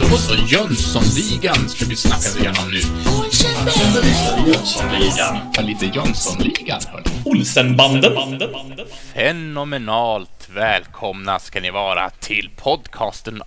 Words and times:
Då 0.00 0.16
så, 0.16 0.34
Jönssonligan 0.46 1.68
ska 1.68 1.84
vi 1.84 1.96
snacka 1.96 2.38
igenom 2.38 2.70
nu. 2.70 2.80
Jönssonligan. 4.46 5.38
Ja, 5.54 5.62
lite 5.62 5.86
Jönssonligan, 5.86 6.80
hörni. 6.92 7.10
Olsenbanden. 7.24 8.12
Fenomenalt 9.14 10.48
välkomna 10.54 11.38
ska 11.38 11.60
ni 11.60 11.70
vara 11.70 12.10
till 12.10 12.50
podcasten 12.56 13.42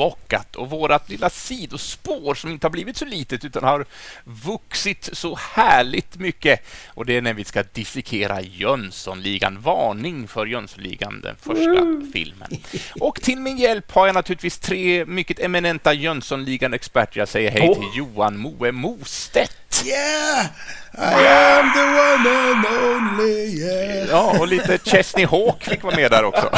Avbockat 0.00 0.56
och 0.56 0.70
vårat 0.70 1.08
lilla 1.08 1.30
sidospår 1.30 2.34
som 2.34 2.50
inte 2.50 2.66
har 2.66 2.70
blivit 2.70 2.96
så 2.96 3.04
litet 3.04 3.44
utan 3.44 3.64
har 3.64 3.86
vuxit 4.24 5.10
så 5.12 5.38
härligt 5.54 6.16
mycket. 6.16 6.66
Och 6.86 7.06
det 7.06 7.16
är 7.16 7.22
när 7.22 7.34
vi 7.34 7.44
ska 7.44 7.62
dissekera 7.62 8.40
Jönssonligan. 8.40 9.60
Varning 9.60 10.28
för 10.28 10.46
Jönssonligan, 10.46 11.20
den 11.20 11.36
första 11.36 12.10
filmen. 12.12 12.50
Och 13.00 13.20
till 13.22 13.38
min 13.40 13.58
hjälp 13.58 13.92
har 13.92 14.06
jag 14.06 14.14
naturligtvis 14.14 14.58
tre 14.58 15.04
mycket 15.04 15.40
eminenta 15.40 15.92
Jönssonligan-experter. 15.92 17.18
Jag 17.18 17.28
säger 17.28 17.50
hej 17.50 17.74
till 17.74 17.88
Johan 17.94 18.38
Moe 18.38 18.72
Mostedt. 18.72 19.59
Yeah! 19.84 20.46
I 20.98 21.22
am 21.26 21.72
the 21.72 21.84
one 22.06 22.26
and 22.26 22.66
only, 22.66 23.60
yeah. 23.60 24.08
Ja, 24.08 24.38
och 24.40 24.48
lite 24.48 24.78
Chesney 24.84 25.24
Hawk 25.24 25.64
fick 25.64 25.82
vara 25.82 25.96
med 25.96 26.10
där 26.10 26.24
också. 26.24 26.50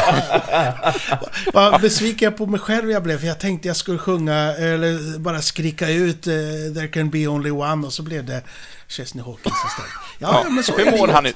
Vad 1.53 1.81
besviken 1.81 2.25
jag 2.25 2.37
på 2.37 2.45
mig 2.45 2.59
själv 2.59 2.91
jag 2.91 3.03
blev, 3.03 3.19
för 3.19 3.27
jag 3.27 3.39
tänkte 3.39 3.67
jag 3.67 3.77
skulle 3.77 3.97
sjunga, 3.97 4.35
eller 4.35 5.19
bara 5.19 5.41
skrika 5.41 5.89
ut 5.89 6.27
uh, 6.27 6.33
There 6.73 6.87
can 6.87 7.09
be 7.09 7.27
only 7.27 7.51
one, 7.51 7.87
och 7.87 7.93
så 7.93 8.03
blev 8.03 8.25
det 8.25 8.41
Chesney 8.93 9.23
Hawkins 9.25 9.55
istället. 9.67 9.91
Ja, 10.19 10.41
ja, 10.43 10.49
men 10.49 10.63
så 10.63 10.77
hur, 10.77 10.97
mår 10.97 11.07
han 11.07 11.25
i, 11.25 11.33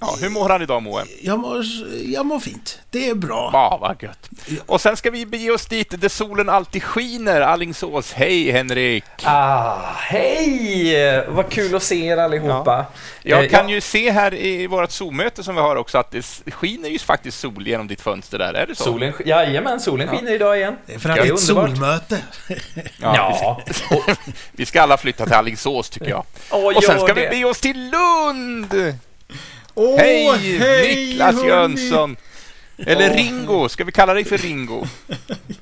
ja, 0.00 0.16
hur 0.20 0.30
mår 0.30 0.48
han 0.48 0.62
idag, 0.62 0.82
Moe? 0.82 1.04
Jag 1.22 1.38
mår, 1.38 1.64
jag 2.04 2.26
mår 2.26 2.40
fint. 2.40 2.78
Det 2.90 3.08
är 3.08 3.14
bra. 3.14 3.50
Ja, 3.52 3.78
vad 3.80 4.02
gött. 4.02 4.30
Och 4.66 4.80
sen 4.80 4.96
ska 4.96 5.10
vi 5.10 5.26
bege 5.26 5.50
oss 5.50 5.66
dit 5.66 6.00
där 6.00 6.08
solen 6.08 6.48
alltid 6.48 6.82
skiner. 6.82 7.40
Allingsås. 7.40 8.12
Hej, 8.12 8.50
Henrik! 8.50 9.04
Ah, 9.22 9.78
hej! 9.96 11.24
Vad 11.28 11.48
kul 11.48 11.74
att 11.74 11.82
se 11.82 12.06
er 12.06 12.16
allihopa. 12.16 12.86
Ja. 13.22 13.36
Jag 13.36 13.50
kan 13.50 13.68
ju 13.68 13.80
se 13.80 14.10
här 14.10 14.34
i 14.34 14.66
vårt 14.66 14.90
Zoom-möte 14.90 15.42
som 15.42 15.54
vi 15.54 15.60
har 15.60 15.76
också 15.76 15.98
att 15.98 16.10
det 16.10 16.22
skiner 16.52 16.88
ju 16.88 16.98
faktiskt 16.98 17.40
sol 17.40 17.66
genom 17.66 17.88
ditt 17.88 18.00
fönster 18.00 18.38
där. 18.38 18.54
Är 18.54 18.66
det 18.66 18.74
så? 18.74 18.84
Solen, 18.84 19.12
jajamän, 19.24 19.80
solen 19.80 20.08
skiner 20.08 20.32
idag 20.32 20.58
igen. 20.58 20.76
Det 20.86 20.94
är 20.94 20.98
för 20.98 21.08
att 21.08 21.16
det 21.16 21.28
är 21.28 21.34
ett 21.34 21.40
solmöte. 21.40 22.18
Ja. 23.00 23.14
ja. 23.50 23.60
vi 24.52 24.66
ska 24.66 24.82
alla 24.82 24.96
flytta 24.96 25.24
till 25.24 25.34
Allingsås, 25.34 25.90
tycker 25.90 26.10
jag. 26.10 26.24
Oh, 26.50 26.72
sen 26.90 27.00
ska 27.00 27.14
vi 27.14 27.28
bege 27.28 27.44
oss 27.44 27.60
till 27.60 27.90
Lund! 27.90 28.94
Oh, 29.74 29.98
hej, 29.98 30.58
hej, 30.58 30.96
Niklas 30.96 31.34
hörni. 31.34 31.48
Jönsson! 31.48 32.16
Eller. 32.78 33.14
Ringo, 33.14 33.68
ska 33.68 33.84
vi 33.84 33.92
kalla 33.92 34.14
dig 34.14 34.24
för 34.24 34.38
Ringo? 34.38 34.86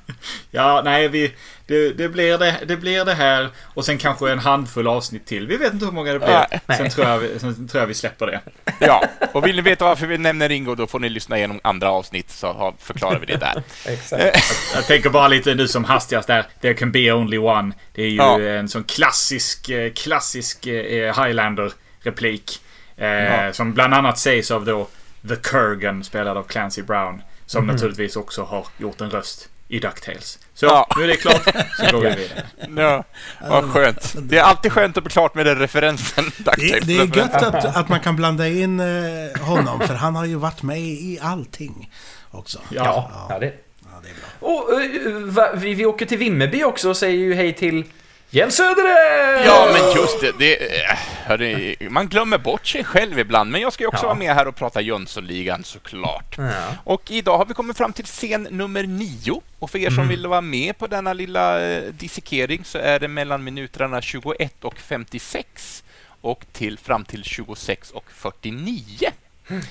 ja, 0.51 0.81
nej, 0.85 1.07
vi, 1.07 1.33
det, 1.69 1.93
det, 1.93 2.09
blir 2.09 2.37
det, 2.37 2.55
det 2.65 2.77
blir 2.77 3.05
det 3.05 3.13
här 3.13 3.49
och 3.63 3.85
sen 3.85 3.97
kanske 3.97 4.31
en 4.31 4.39
handfull 4.39 4.87
avsnitt 4.87 5.25
till. 5.25 5.47
Vi 5.47 5.57
vet 5.57 5.73
inte 5.73 5.85
hur 5.85 5.91
många 5.91 6.13
det 6.13 6.19
blir. 6.19 6.29
Ja, 6.67 6.75
sen, 6.77 6.89
tror 6.89 7.07
jag, 7.07 7.41
sen 7.41 7.67
tror 7.67 7.81
jag 7.81 7.87
vi 7.87 7.93
släpper 7.93 8.27
det. 8.27 8.41
Ja, 8.79 9.05
och 9.31 9.47
vill 9.47 9.55
ni 9.55 9.61
veta 9.61 9.85
varför 9.85 10.07
vi 10.07 10.17
nämner 10.17 10.49
Ringo 10.49 10.75
då 10.75 10.87
får 10.87 10.99
ni 10.99 11.09
lyssna 11.09 11.37
igenom 11.37 11.59
andra 11.63 11.91
avsnitt 11.91 12.31
så 12.31 12.75
förklarar 12.79 13.19
vi 13.19 13.25
det 13.25 13.37
där. 13.37 13.63
Exakt. 13.85 14.23
Jag, 14.23 14.33
jag, 14.75 14.87
tänker 14.87 15.09
bara 15.09 15.27
lite 15.27 15.55
nu 15.55 15.67
som 15.67 15.83
hastigast 15.83 16.27
där. 16.27 16.45
There 16.61 16.73
can 16.73 16.91
be 16.91 17.11
only 17.11 17.37
one. 17.37 17.73
Det 17.93 18.03
är 18.03 18.09
ju 18.09 18.17
ja. 18.17 18.39
en 18.39 18.69
sån 18.69 18.83
klassisk, 18.83 19.69
eh, 19.69 19.93
klassisk 19.93 20.67
eh, 20.67 21.23
Highlander-replik. 21.23 22.61
Eh, 22.97 23.07
ja. 23.07 23.53
Som 23.53 23.73
bland 23.73 23.93
annat 23.93 24.19
sägs 24.19 24.51
av 24.51 24.65
då 24.65 24.87
The 25.27 25.35
Kurgan 25.35 26.03
spelad 26.03 26.37
av 26.37 26.43
Clancy 26.43 26.81
Brown. 26.81 27.21
Som 27.45 27.63
mm. 27.63 27.75
naturligtvis 27.75 28.15
också 28.15 28.43
har 28.43 28.67
gjort 28.77 29.01
en 29.01 29.09
röst 29.09 29.49
i 29.71 29.79
DuckTales. 29.79 30.39
Så, 30.53 30.65
ja. 30.65 30.87
nu 30.97 31.03
är 31.03 31.07
det 31.07 31.15
klart. 31.15 31.43
Så 31.77 31.91
går 31.91 32.01
vi 32.01 32.09
vidare. 32.09 32.45
Ja, 32.77 33.03
vad 33.49 33.71
skönt. 33.71 34.15
Det 34.17 34.37
är 34.37 34.43
alltid 34.43 34.71
skönt 34.71 34.97
att 34.97 35.03
bli 35.03 35.11
klart 35.11 35.35
med 35.35 35.45
den 35.45 35.59
referensen. 35.59 36.25
Det, 36.37 36.79
det 36.79 36.97
är 36.97 37.17
gött 37.17 37.33
att, 37.33 37.77
att 37.77 37.89
man 37.89 37.99
kan 37.99 38.15
blanda 38.15 38.47
in 38.47 38.79
eh, 38.79 39.41
honom, 39.41 39.79
för 39.79 39.93
han 39.93 40.15
har 40.15 40.25
ju 40.25 40.35
varit 40.35 40.63
med 40.63 40.79
i 40.79 41.19
allting 41.21 41.91
också. 42.31 42.59
Ja, 42.69 42.83
ja. 42.85 43.27
ja 43.29 43.39
det. 43.39 43.53
Ja, 43.81 44.01
det 44.03 44.09
är 44.09 44.13
bra. 44.13 44.49
Och, 44.49 45.53
uh, 45.53 45.59
vi, 45.59 45.73
vi 45.73 45.85
åker 45.85 46.05
till 46.05 46.17
Vimmerby 46.17 46.63
också 46.63 46.89
och 46.89 46.97
säger 46.97 47.17
ju 47.17 47.33
hej 47.33 47.53
till 47.53 47.83
Jens 48.31 48.55
Söderberg! 48.55 49.45
Ja, 49.45 49.69
men 49.73 50.01
just 50.01 50.21
det. 50.21 50.31
det 50.39 50.57
hörde, 51.25 51.75
man 51.89 52.07
glömmer 52.07 52.37
bort 52.37 52.67
sig 52.67 52.83
själv 52.83 53.19
ibland, 53.19 53.51
men 53.51 53.61
jag 53.61 53.73
ska 53.73 53.83
ju 53.83 53.87
också 53.87 54.03
ja. 54.03 54.07
vara 54.07 54.17
med 54.17 54.35
här 54.35 54.47
och 54.47 54.55
prata 54.55 54.81
Jönssonligan 54.81 55.63
såklart. 55.63 56.35
Ja. 56.37 56.75
Och 56.83 57.11
idag 57.11 57.37
har 57.37 57.45
vi 57.45 57.53
kommit 57.53 57.77
fram 57.77 57.93
till 57.93 58.05
scen 58.05 58.47
nummer 58.51 58.83
nio. 58.83 59.41
Och 59.59 59.69
för 59.69 59.79
er 59.79 59.89
som 59.89 59.99
mm. 59.99 60.07
vill 60.07 60.27
vara 60.27 60.41
med 60.41 60.77
på 60.77 60.87
denna 60.87 61.13
lilla 61.13 61.61
eh, 61.61 61.83
dissekering 61.83 62.63
så 62.65 62.77
är 62.77 62.99
det 62.99 63.07
mellan 63.07 63.43
minuterna 63.43 64.01
21 64.01 64.63
och 64.63 64.79
56 64.79 65.83
och 66.21 66.45
till, 66.51 66.77
fram 66.77 67.05
till 67.05 67.23
26 67.23 67.91
och 67.91 68.11
49. 68.11 69.11
Mm. 69.49 69.63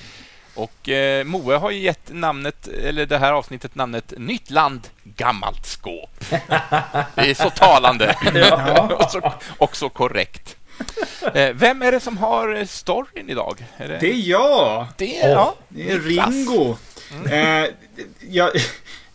Och 0.59 0.89
eh, 0.89 1.23
Moe 1.23 1.55
har 1.55 1.71
ju 1.71 1.79
gett 1.79 2.13
namnet, 2.13 2.67
eller 2.67 3.05
det 3.05 3.17
här 3.17 3.33
avsnittet 3.33 3.75
namnet 3.75 4.13
Nytt 4.17 4.49
land, 4.49 4.87
gammalt 5.03 5.65
skåp. 5.65 6.19
Det 7.15 7.29
är 7.29 7.33
så 7.33 7.49
talande 7.49 8.15
och, 8.99 9.11
så, 9.11 9.33
och 9.57 9.75
så 9.75 9.89
korrekt. 9.89 10.55
Eh, 11.33 11.53
vem 11.53 11.81
är 11.81 11.91
det 11.91 11.99
som 11.99 12.17
har 12.17 12.65
storyn 12.65 13.29
idag? 13.29 13.65
Är 13.77 13.87
det... 13.87 13.97
det 13.97 14.11
är 14.11 14.29
jag! 14.29 14.87
Det 14.97 15.19
är, 15.19 15.27
oh. 15.27 15.31
ja, 15.31 15.55
det 15.69 15.91
är 15.91 15.99
Ringo. 15.99 16.77
Mm. 17.13 17.63
Eh, 17.63 17.69
jag, 18.19 18.51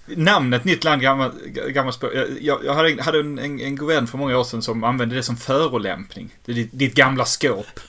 namnet 0.07 0.65
Nytt 0.65 0.85
land, 0.85 1.03
gammalt, 1.03 1.35
gammalt 1.45 1.97
språk. 1.97 2.13
Jag, 2.41 2.65
jag 2.65 2.75
hade, 2.75 3.03
hade 3.03 3.21
en, 3.21 3.39
en, 3.39 3.61
en 3.61 3.77
god 3.77 3.89
vän 3.89 4.07
för 4.07 4.19
många 4.19 4.39
år 4.39 4.45
sedan 4.45 4.63
som 4.63 4.85
använde 4.85 5.15
det 5.15 5.23
som 5.23 5.37
förolämpning. 5.37 6.31
Ditt, 6.45 6.69
ditt 6.73 6.95
gamla 6.95 7.25
skåp. 7.25 7.81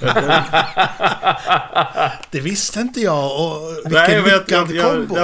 det 2.30 2.40
visste 2.40 2.80
inte 2.80 3.00
jag 3.00 3.24
och 3.24 3.76
vilken 3.76 3.92
Nej, 3.92 4.12
jag 4.12 4.22
vet, 4.22 4.50
jag, 4.50 4.68
kombo. 4.68 5.16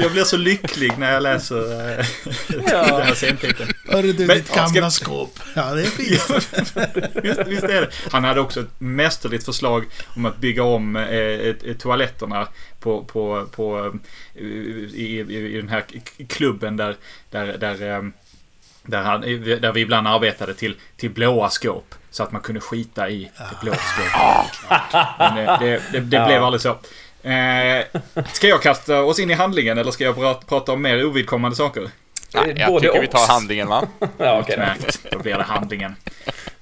Jag, 0.00 0.12
blir 0.12 0.24
så 0.24 0.36
lycklig 0.36 0.98
när 0.98 1.12
jag 1.12 1.22
läser 1.22 1.98
äh, 1.98 2.06
ja. 2.48 2.96
den 2.96 3.06
här 3.06 3.14
scentiteln. 3.14 3.72
Hörru 3.88 4.12
du, 4.12 4.26
Men, 4.26 4.36
ditt 4.36 4.54
gamla 4.54 4.90
ska... 4.90 5.04
skåp. 5.04 5.38
Ja, 5.54 5.74
det 5.74 5.82
är 5.82 5.86
fint. 5.86 7.24
visst, 7.24 7.46
visst, 7.46 7.64
är 7.64 7.80
det. 7.80 7.90
Han 8.12 8.24
hade 8.24 8.40
också 8.40 8.60
ett 8.60 8.70
mästerligt 8.78 9.44
förslag 9.44 9.84
om 10.16 10.26
att 10.26 10.38
bygga 10.38 10.62
om 10.62 10.96
eh, 10.96 11.04
ett, 11.04 11.62
ett, 11.62 11.80
toaletterna 11.80 12.48
på, 12.80 13.04
på, 13.04 13.46
på, 13.50 13.94
i, 14.34 14.44
i, 14.94 15.18
i 15.54 15.56
den 15.56 15.68
här 15.68 15.84
klubben 16.28 16.76
där, 16.76 16.96
där, 17.30 17.58
där, 17.58 17.96
eh, 17.96 18.02
där, 18.82 19.02
han, 19.02 19.20
där 19.20 19.72
vi 19.72 19.80
ibland 19.80 20.08
arbetade 20.08 20.54
till, 20.54 20.76
till 20.96 21.10
blåa 21.10 21.50
skåp. 21.50 21.94
Så 22.10 22.22
att 22.22 22.32
man 22.32 22.42
kunde 22.42 22.60
skita 22.60 23.10
i 23.10 23.30
det 23.38 23.58
blå 23.62 23.72
skåpet. 23.74 24.92
Men 25.18 25.34
det, 25.36 25.58
det, 25.60 25.82
det, 25.92 26.00
det 26.00 26.26
blev 26.26 26.44
aldrig 26.44 26.60
så. 26.60 26.76
Eh, 27.22 28.00
ska 28.32 28.48
jag 28.48 28.62
kasta 28.62 29.02
oss 29.02 29.18
in 29.18 29.30
i 29.30 29.34
handlingen 29.34 29.78
eller 29.78 29.90
ska 29.90 30.04
jag 30.04 30.46
prata 30.46 30.72
om 30.72 30.82
mer 30.82 31.04
ovidkommande 31.04 31.56
saker? 31.56 31.90
Nej, 32.34 32.54
jag 32.56 32.68
Både 32.68 32.86
tycker 32.86 33.00
vi 33.00 33.06
tar 33.06 33.26
handlingen 33.28 33.68
va? 33.68 33.88
ja, 34.18 34.40
okay, 34.40 34.68
då 35.10 35.18
blir 35.18 35.34
det 35.34 35.42
handlingen. 35.42 35.96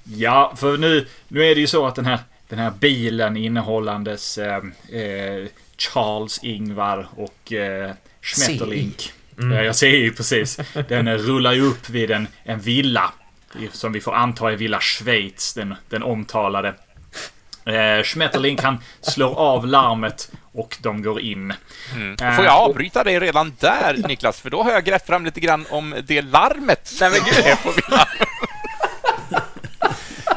Ja, 0.03 0.53
för 0.57 0.77
nu, 0.77 1.07
nu 1.27 1.45
är 1.45 1.55
det 1.55 1.61
ju 1.61 1.67
så 1.67 1.85
att 1.85 1.95
den 1.95 2.05
här, 2.05 2.19
den 2.49 2.59
här 2.59 2.71
bilen 2.71 3.37
innehållandes 3.37 4.37
eh, 4.37 4.55
eh, 5.01 5.47
Charles 5.77 6.39
Ingvar 6.43 7.07
och 7.15 7.53
eh, 7.53 7.91
Schmetterlink. 8.21 9.13
Mm. 9.39 9.65
Jag 9.65 9.75
ser 9.75 9.87
ju 9.87 10.13
precis. 10.13 10.59
Den 10.87 11.17
rullar 11.17 11.53
ju 11.53 11.61
upp 11.61 11.89
vid 11.89 12.11
en, 12.11 12.27
en 12.43 12.59
villa. 12.59 13.13
Som 13.71 13.91
vi 13.91 14.01
får 14.01 14.13
anta 14.13 14.51
är 14.51 14.55
Villa 14.55 14.79
Schweiz, 14.79 15.53
den, 15.53 15.75
den 15.89 16.03
omtalade. 16.03 16.73
Eh, 17.65 18.03
Schmetterling 18.03 18.59
han 18.61 18.77
slår 19.01 19.35
av 19.35 19.67
larmet 19.67 20.31
och 20.57 20.77
de 20.79 21.01
går 21.01 21.21
in. 21.21 21.53
Mm. 21.93 22.15
Eh, 22.21 22.35
får 22.35 22.45
jag 22.45 22.53
avbryta 22.53 23.03
dig 23.03 23.19
redan 23.19 23.55
där, 23.59 23.97
Niklas? 24.07 24.41
För 24.41 24.49
då 24.49 24.63
har 24.63 24.71
jag 24.71 24.83
grävt 24.83 25.05
fram 25.05 25.25
lite 25.25 25.39
grann 25.39 25.65
om 25.69 25.95
det 26.03 26.21
larmet 26.21 26.87
som 26.87 27.07
är 27.07 27.63
på 27.63 27.71
villan. 27.71 28.07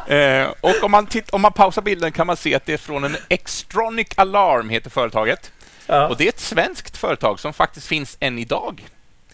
Eh, 0.07 0.49
och 0.61 0.83
om 0.83 0.91
man, 0.91 1.07
titt, 1.07 1.31
om 1.31 1.41
man 1.41 1.53
pausar 1.53 1.83
bilden 1.83 2.13
kan 2.13 2.27
man 2.27 2.37
se 2.37 2.55
att 2.55 2.67
det 2.67 2.73
är 2.73 2.79
från 2.79 3.05
en 3.05 3.17
Extronic 3.29 4.09
Alarm, 4.15 4.71
heter 4.71 4.91
företaget. 4.91 5.53
Ja. 5.87 6.09
Och 6.09 6.17
det 6.17 6.25
är 6.25 6.29
ett 6.29 6.41
svenskt 6.41 6.97
företag 6.97 7.41
som 7.41 7.53
faktiskt 7.53 7.87
finns 7.87 8.17
än 8.21 8.39
idag. 8.39 8.85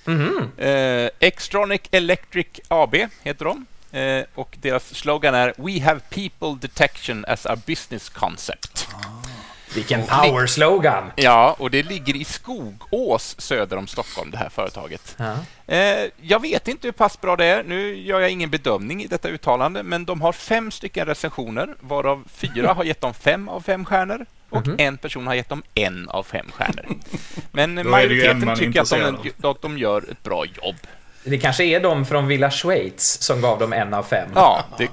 Mm 0.06 0.50
eh, 0.56 1.10
Extronic 1.20 1.80
Electric 1.90 2.46
AB 2.68 2.94
heter 3.22 3.44
de. 3.44 3.66
Eh, 3.98 4.24
och 4.34 4.56
deras 4.60 4.94
slogan 4.94 5.34
är 5.34 5.54
We 5.56 5.84
have 5.84 6.00
people 6.10 6.68
detection 6.68 7.24
as 7.28 7.46
our 7.46 7.58
business 7.66 8.08
concept. 8.08 8.88
Ah. 8.92 9.26
Vilken 9.76 10.06
power-slogan! 10.06 11.12
Ja, 11.16 11.56
och 11.58 11.70
det 11.70 11.82
ligger 11.82 12.16
i 12.16 12.24
Skogås 12.24 13.40
söder 13.40 13.76
om 13.76 13.86
Stockholm, 13.86 14.30
det 14.30 14.36
här 14.38 14.48
företaget. 14.48 15.16
Ja. 15.18 15.34
Eh, 15.66 16.10
jag 16.20 16.42
vet 16.42 16.68
inte 16.68 16.86
hur 16.86 16.92
pass 16.92 17.20
bra 17.20 17.36
det 17.36 17.44
är. 17.44 17.64
Nu 17.64 17.96
gör 17.96 18.20
jag 18.20 18.30
ingen 18.30 18.50
bedömning 18.50 19.02
i 19.02 19.06
detta 19.06 19.28
uttalande, 19.28 19.82
men 19.82 20.04
de 20.04 20.20
har 20.20 20.32
fem 20.32 20.70
stycken 20.70 21.06
recensioner, 21.06 21.74
varav 21.80 22.24
fyra 22.32 22.72
har 22.72 22.84
gett 22.84 23.00
dem 23.00 23.14
fem 23.14 23.48
av 23.48 23.60
fem 23.60 23.84
stjärnor 23.84 24.26
och 24.50 24.66
mm 24.66 24.76
-hmm. 24.76 24.82
en 24.82 24.96
person 24.96 25.26
har 25.26 25.34
gett 25.34 25.48
dem 25.48 25.62
en 25.74 26.08
av 26.08 26.22
fem 26.22 26.46
stjärnor. 26.52 26.86
Men 27.52 27.90
majoriteten 27.90 28.56
tycker 28.56 28.80
att 28.80 28.90
de, 28.90 29.48
att 29.48 29.62
de 29.62 29.78
gör 29.78 30.10
ett 30.10 30.22
bra 30.22 30.44
jobb. 30.44 30.76
Det 31.24 31.38
kanske 31.38 31.64
är 31.64 31.80
de 31.80 32.06
från 32.06 32.26
Villa 32.26 32.50
Schweiz 32.50 33.22
som 33.22 33.40
gav 33.40 33.58
dem 33.58 33.72
en 33.72 33.94
av 33.94 34.02
fem. 34.02 34.30
Ja, 34.34 34.64
det 34.78 34.88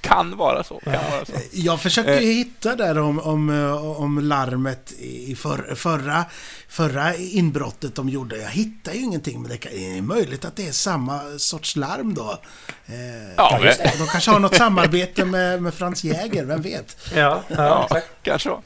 kan 0.00 0.36
vara 0.36 0.64
så. 0.64 0.80
Kan 0.84 0.92
vara 0.92 1.24
så. 1.24 1.32
Jag 1.52 1.80
försökte 1.80 2.12
eh. 2.12 2.20
hitta 2.20 2.76
där 2.76 2.98
om, 2.98 3.20
om, 3.20 3.50
om 3.98 4.18
larmet 4.18 4.92
i 4.98 5.34
för, 5.34 5.74
förra, 5.74 6.24
förra 6.68 7.14
inbrottet 7.14 7.94
de 7.94 8.08
gjorde. 8.08 8.36
Jag 8.36 8.50
hittar 8.50 8.92
ju 8.92 9.00
ingenting, 9.00 9.42
men 9.42 9.50
det 9.50 9.66
är 9.66 10.02
möjligt 10.02 10.44
att 10.44 10.56
det 10.56 10.68
är 10.68 10.72
samma 10.72 11.38
sorts 11.38 11.76
larm 11.76 12.14
då. 12.14 12.38
Eh, 12.86 13.34
ja, 13.36 13.60
de 13.98 14.06
kanske 14.06 14.30
har 14.30 14.38
något 14.38 14.56
samarbete 14.56 15.24
med, 15.24 15.62
med 15.62 15.74
Frans 15.74 16.04
Jäger, 16.04 16.44
vem 16.44 16.62
vet? 16.62 16.96
Ja, 17.14 17.42
ja, 17.48 17.86
ja 17.90 18.00
kanske 18.22 18.48
så. 18.48 18.62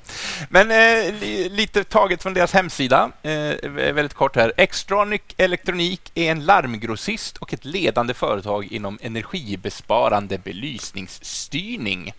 Men 0.49 0.71
eh, 0.71 1.15
lite 1.51 1.85
taget 1.85 2.23
från 2.23 2.35
deras 2.35 2.53
hemsida, 2.53 3.11
eh, 3.23 3.71
väldigt 3.71 4.15
kort 4.15 4.37
här. 4.37 4.53
Extronic 4.57 5.23
Elektronik 5.37 6.11
är 6.15 6.31
en 6.33 6.45
larmgrossist 6.45 7.37
och 7.37 7.55
ett 7.55 7.65
ledande 7.65 8.15
företag 8.15 8.73
inom 8.73 8.99
energibesparande 9.03 10.39
belysningsstyrning. 10.39 12.13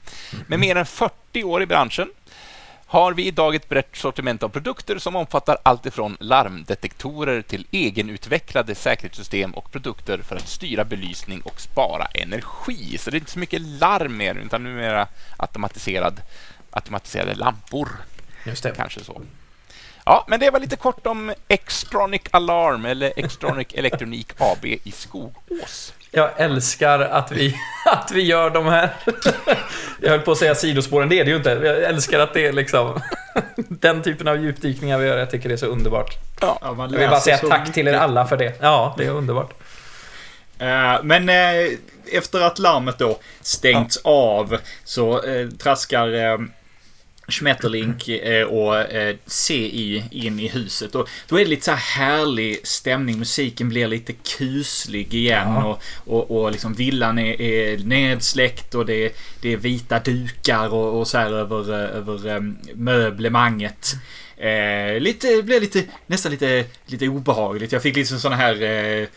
Med 0.48 0.60
mer 0.60 0.76
än 0.76 0.86
40 0.86 1.44
år 1.44 1.64
i 1.64 1.66
branschen 1.66 2.08
har 2.94 3.14
vi 3.14 3.28
idag 3.28 3.56
ett 3.56 3.70
brett 3.70 3.96
sortiment 3.96 4.44
av 4.44 4.50
produkter 4.50 4.98
som 4.98 5.16
omfattar 5.16 5.58
allt 5.64 5.86
ifrån 5.86 6.18
larmdetektorer 6.20 7.42
till 7.42 7.68
egenutvecklade 7.72 8.76
säkerhetssystem 8.76 9.52
och 9.52 9.72
produkter 9.72 10.18
för 10.18 10.36
att 10.36 10.48
styra 10.48 10.84
belysning 10.84 11.42
och 11.42 11.62
spara 11.62 12.06
energi. 12.06 12.98
Så 12.98 13.12
det 13.12 13.18
är 13.18 13.20
inte 13.20 13.32
så 13.32 13.40
mycket 13.40 13.62
larm 13.62 14.18
mer, 14.18 14.36
utan 14.36 14.64
numera 14.64 15.08
automatiserad, 15.38 16.22
automatiserade 16.72 17.36
lampor. 17.36 17.90
Just 18.46 18.64
det. 18.64 18.72
Kanske 18.76 19.04
så. 19.04 19.22
Ja, 20.06 20.26
men 20.28 20.40
det 20.40 20.50
var 20.50 20.60
lite 20.60 20.76
kort 20.76 21.08
om 21.08 21.34
Extronic 21.48 22.22
Alarm 22.32 22.86
eller 22.86 23.14
Extronic 23.16 23.68
Elektronik 23.74 24.42
AB 24.42 24.66
i 24.66 24.92
Skogås. 24.92 25.94
Jag 26.16 26.30
älskar 26.38 27.00
att 27.00 27.32
vi, 27.32 27.56
att 27.86 28.12
vi 28.12 28.22
gör 28.22 28.50
de 28.50 28.66
här... 28.66 28.90
Jag 30.02 30.10
höll 30.10 30.20
på 30.20 30.32
att 30.32 30.38
säga 30.38 30.56
sidospåren, 30.56 31.10
det 31.10 31.20
är 31.20 31.24
det 31.24 31.30
ju 31.30 31.38
inte. 31.38 31.50
Jag 31.50 31.84
älskar 31.84 32.20
att 32.20 32.34
det 32.34 32.48
är 32.48 32.54
liksom 32.54 33.02
den 33.56 34.02
typen 34.02 34.28
av 34.28 34.44
djupdykningar 34.44 34.98
vi 34.98 35.08
gör. 35.08 35.18
Jag 35.18 35.32
tycker 35.32 35.50
det 35.50 35.56
är 35.56 35.58
så 35.58 35.66
underbart. 35.66 36.18
Ja, 36.42 36.60
jag 36.62 36.88
vill 36.98 37.10
bara 37.10 37.20
säga 37.20 37.38
tack 37.38 37.60
mycket. 37.60 37.74
till 37.74 37.88
er 37.88 37.94
alla 37.94 38.26
för 38.26 38.38
det. 38.38 38.54
Ja, 38.62 38.96
det 38.98 39.06
är 39.06 39.12
underbart. 39.12 39.54
Uh, 40.62 41.04
men 41.04 41.30
uh, 41.30 41.78
efter 42.12 42.42
att 42.42 42.60
larmet 42.60 42.98
då 42.98 43.20
stängts 43.42 44.00
ja. 44.04 44.10
av 44.12 44.58
så 44.84 45.22
uh, 45.22 45.50
traskar 45.50 46.08
Schmetterlink 47.28 48.08
eh, 48.08 48.44
och 48.44 48.78
eh, 48.78 49.16
CI 49.26 50.04
in 50.12 50.40
i 50.40 50.48
huset. 50.48 50.96
Och 50.96 51.10
då 51.28 51.36
är 51.36 51.44
det 51.44 51.50
lite 51.50 51.66
så 51.66 51.72
här 51.72 51.78
härlig 51.78 52.68
stämning. 52.68 53.20
Musiken 53.20 53.70
blir 53.70 53.88
lite 53.88 54.14
kuslig 54.14 55.14
igen 55.14 55.48
ja. 55.48 55.80
och, 56.06 56.30
och, 56.30 56.44
och 56.44 56.52
liksom 56.52 56.74
villan 56.74 57.20
är, 57.20 57.42
är 57.42 57.78
nedsläckt 57.78 58.76
och 58.76 58.86
det, 58.86 59.16
det 59.42 59.54
är 59.54 59.58
vita 59.58 60.00
dukar 60.00 60.74
och, 60.74 61.00
och 61.00 61.08
så 61.08 61.18
här 61.18 61.32
över, 61.32 61.74
över 61.74 62.28
um, 62.28 62.58
möblemanget. 62.74 63.96
Eh, 64.38 65.00
lite, 65.00 65.44
blev 65.44 65.62
lite, 65.62 65.84
nästan 66.08 66.32
lite, 66.32 66.66
lite 66.86 67.08
obehagligt. 67.08 67.72
Jag 67.72 67.82
fick 67.82 67.96
liksom 67.96 68.20
sån 68.20 68.34
här 68.34 68.62
eh, 68.62 69.08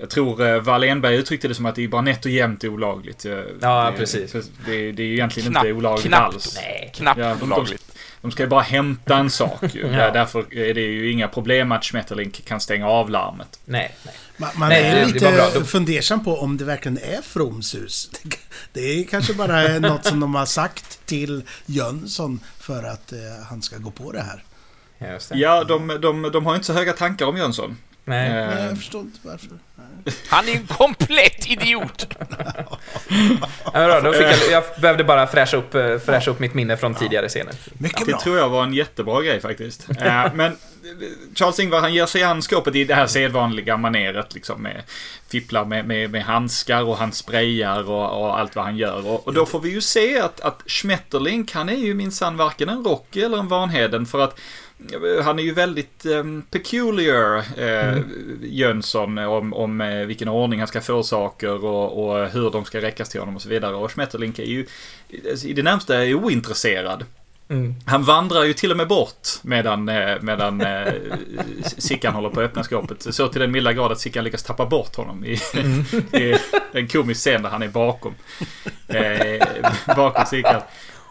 jag 0.00 0.10
tror 0.10 0.46
eh, 0.46 0.60
Wallenberg 0.60 1.16
uttryckte 1.16 1.48
det 1.48 1.54
som 1.54 1.66
att 1.66 1.74
det 1.74 1.84
är 1.84 1.88
bara 1.88 2.02
nätt 2.02 2.24
och 2.24 2.30
jämnt 2.30 2.64
olagligt. 2.64 3.26
Ja, 3.60 3.90
det, 3.90 3.96
precis. 3.96 4.32
Det, 4.32 4.92
det, 4.92 5.02
är 5.02 5.06
ju 5.06 5.14
egentligen 5.14 5.50
Knapp, 5.50 5.64
inte 5.64 5.76
olagligt 5.76 6.06
knappt, 6.06 6.34
alls. 6.34 6.56
Nej, 6.56 6.92
knappt 6.94 7.20
ja, 7.20 7.36
olagligt. 7.42 7.96
De 8.20 8.30
ska 8.30 8.42
ju 8.42 8.48
bara 8.48 8.60
hämta 8.60 9.16
en 9.16 9.30
sak 9.30 9.74
ju. 9.74 9.80
ja. 9.92 10.10
Därför 10.10 10.54
är 10.54 10.74
det 10.74 10.80
ju 10.80 11.12
inga 11.12 11.28
problem 11.28 11.72
att 11.72 11.84
Schmetterlink 11.84 12.44
kan 12.44 12.60
stänga 12.60 12.88
av 12.88 13.10
larmet. 13.10 13.60
Nej, 13.64 13.94
nej. 14.04 14.14
Man, 14.36 14.50
man 14.54 14.68
nej, 14.68 14.82
är 14.82 15.06
lite 15.06 15.64
fundersam 15.64 16.24
på 16.24 16.36
om 16.36 16.56
det 16.56 16.64
verkligen 16.64 16.98
är 16.98 17.22
Froms 17.22 17.74
hus. 17.74 18.10
Det 18.72 18.80
är 18.80 19.04
kanske 19.04 19.34
bara 19.34 19.78
något 19.78 20.04
som 20.04 20.20
de 20.20 20.34
har 20.34 20.46
sagt 20.46 21.06
till 21.06 21.42
Jönsson 21.66 22.40
för 22.58 22.82
att 22.82 23.12
eh, 23.12 23.18
han 23.48 23.62
ska 23.62 23.78
gå 23.78 23.90
på 23.90 24.12
det 24.12 24.22
här. 24.22 24.44
Ja, 25.32 25.64
de, 25.64 25.88
de, 25.88 26.30
de 26.32 26.46
har 26.46 26.54
inte 26.54 26.66
så 26.66 26.72
höga 26.72 26.92
tankar 26.92 27.26
om 27.26 27.36
Jönsson. 27.36 27.76
Nej. 28.04 28.30
Nej, 28.30 28.64
jag 28.64 28.78
förstår 28.78 29.00
inte 29.00 29.18
varför. 29.22 29.48
Han 30.28 30.48
är 30.48 30.52
en 30.52 30.66
komplett 30.66 31.50
idiot! 31.50 32.06
ja, 33.72 34.00
då 34.00 34.12
fick 34.12 34.22
jag, 34.22 34.50
jag 34.50 34.64
behövde 34.80 35.04
bara 35.04 35.26
fräscha 35.26 35.56
upp, 35.56 35.74
eh, 35.74 35.98
fräscha 35.98 36.30
upp 36.30 36.38
mitt 36.38 36.54
minne 36.54 36.76
från 36.76 36.94
tidigare 36.94 37.28
scener. 37.28 37.54
Mycket 37.78 38.06
bra. 38.06 38.16
Det 38.16 38.22
tror 38.22 38.38
jag 38.38 38.48
var 38.48 38.62
en 38.62 38.74
jättebra 38.74 39.22
grej 39.22 39.40
faktiskt. 39.40 39.88
Eh, 40.00 40.34
men 40.34 40.56
Charles 41.34 41.60
Ingvar 41.60 41.80
han 41.80 41.94
ger 41.94 42.06
sig 42.06 42.22
an 42.22 42.42
skåpet 42.42 42.74
i 42.74 42.84
det 42.84 42.94
här 42.94 43.06
sedvanliga 43.06 43.76
maneret 43.76 44.34
liksom 44.34 44.62
med 44.62 44.82
fipplar 45.28 45.64
med, 45.64 45.84
med, 45.84 46.10
med 46.10 46.22
handskar 46.22 46.82
och 46.82 46.96
han 46.96 47.12
sprayar 47.12 47.90
och, 47.90 48.20
och, 48.20 48.38
allt 48.38 48.56
vad 48.56 48.64
han 48.64 48.76
gör. 48.76 49.06
Och, 49.06 49.26
och, 49.26 49.34
då 49.34 49.46
får 49.46 49.60
vi 49.60 49.70
ju 49.70 49.80
se 49.80 50.20
att, 50.20 50.40
att 50.40 50.62
Schmetterlink 50.66 51.52
han 51.52 51.68
är 51.68 51.76
ju 51.76 51.94
minsann 51.94 52.36
varken 52.36 52.68
en 52.68 52.84
Rocky 52.84 53.22
eller 53.22 53.38
en 53.38 53.48
Vanheden 53.48 54.06
för 54.06 54.20
att 54.20 54.40
han 55.22 55.38
är 55.38 55.42
ju 55.42 55.54
väldigt 55.54 56.06
um, 56.06 56.42
peculiar, 56.50 57.36
eh, 57.36 57.88
mm. 57.88 58.38
Jönsson, 58.42 59.18
om, 59.18 59.54
om 59.54 59.69
eh, 59.80 60.06
vilken 60.06 60.28
ordning 60.28 60.58
han 60.58 60.68
ska 60.68 60.80
få 60.80 61.02
saker 61.02 61.64
och, 61.64 62.04
och, 62.04 62.28
hur 62.28 62.50
de 62.50 62.64
ska 62.64 62.80
räckas 62.80 63.08
till 63.08 63.20
honom 63.20 63.36
och 63.36 63.42
så 63.42 63.48
vidare. 63.48 63.74
Och 63.74 63.92
Schmetterlink 63.92 64.38
är 64.38 64.44
ju 64.44 64.66
i 65.44 65.52
det 65.52 65.62
närmsta 65.62 66.02
ointresserad. 66.02 67.04
Mm. 67.50 67.74
Han 67.86 68.04
vandrar 68.04 68.44
ju 68.44 68.52
till 68.52 68.70
och 68.70 68.76
med 68.76 68.88
bort 68.88 69.28
medan, 69.42 69.88
eh, 69.88 70.16
medan 70.20 70.60
eh, 70.60 70.92
Sickan 71.62 72.14
håller 72.14 72.28
på 72.28 72.40
att 72.40 72.46
öppna 72.46 72.62
skåpet. 72.64 73.14
Så 73.14 73.28
till 73.28 73.40
den 73.40 73.52
milda 73.52 73.72
grad 73.72 73.92
att 73.92 74.00
Sickan 74.00 74.24
lyckas 74.24 74.42
tappa 74.42 74.66
bort 74.66 74.96
honom 74.96 75.24
i, 75.24 75.38
mm. 75.54 75.84
i 76.12 76.36
en 76.72 76.88
komisk 76.88 77.20
scen 77.20 77.42
där 77.42 77.50
han 77.50 77.62
är 77.62 77.68
bakom. 77.68 78.14
Eh, 78.88 79.46
bakom 79.96 80.26
Sickan. 80.26 80.60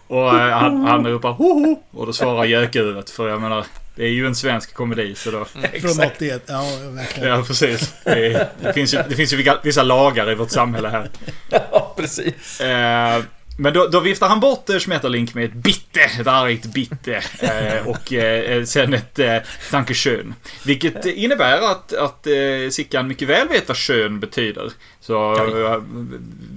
Och 0.08 0.30
han, 0.32 0.82
han 0.82 1.08
ropar 1.08 1.32
hoho 1.32 1.80
och 1.92 2.06
då 2.06 2.14
svarar 2.14 2.46
gökuret 2.46 3.10
för 3.10 3.30
jag 3.30 3.42
menar 3.42 3.66
det 4.00 4.06
är 4.06 4.10
ju 4.10 4.28
en 4.28 4.36
svensk 4.36 4.74
komedi 4.74 5.16
så 5.16 5.32
då... 5.32 5.46
Från 5.46 6.06
81, 6.06 6.44
ja 6.46 6.64
verkligen. 6.90 7.30
Ja 7.30 7.44
precis. 7.48 7.94
Det, 8.04 8.50
det, 8.62 8.74
finns 8.74 8.94
ju, 8.94 8.98
det 9.10 9.16
finns 9.16 9.34
ju 9.34 9.56
vissa 9.64 9.84
lagar 9.84 10.32
i 10.32 10.36
vårt 10.36 10.52
samhälle 10.52 10.90
här. 10.90 11.10
Ja 11.72 11.94
precis. 11.98 12.62
Eh, 12.62 13.24
men 13.60 13.74
då, 13.74 13.88
då, 13.88 14.00
viftar 14.00 14.28
han 14.30 14.40
bort 14.40 14.70
Schmetterlink 14.80 15.34
med 15.34 15.46
ett 15.46 15.54
bitte, 15.54 16.02
ett 16.20 16.28
argt 16.28 16.66
bitte. 16.66 17.22
Eh, 17.40 17.88
och 17.88 18.14
eh, 18.14 18.64
sen 18.64 18.94
ett 18.94 19.20
eh, 19.20 19.38
Dankeschön. 19.72 20.36
Vilket 20.66 21.06
innebär 21.06 21.72
att, 21.72 21.94
att 21.94 22.28
eh, 22.28 22.34
Sickan 22.72 23.08
mycket 23.08 23.28
väl 23.28 23.48
vet 23.48 23.68
vad 23.68 23.78
skön 23.78 24.20
betyder. 24.20 24.72
Så 25.00 25.34
eh, 25.34 25.82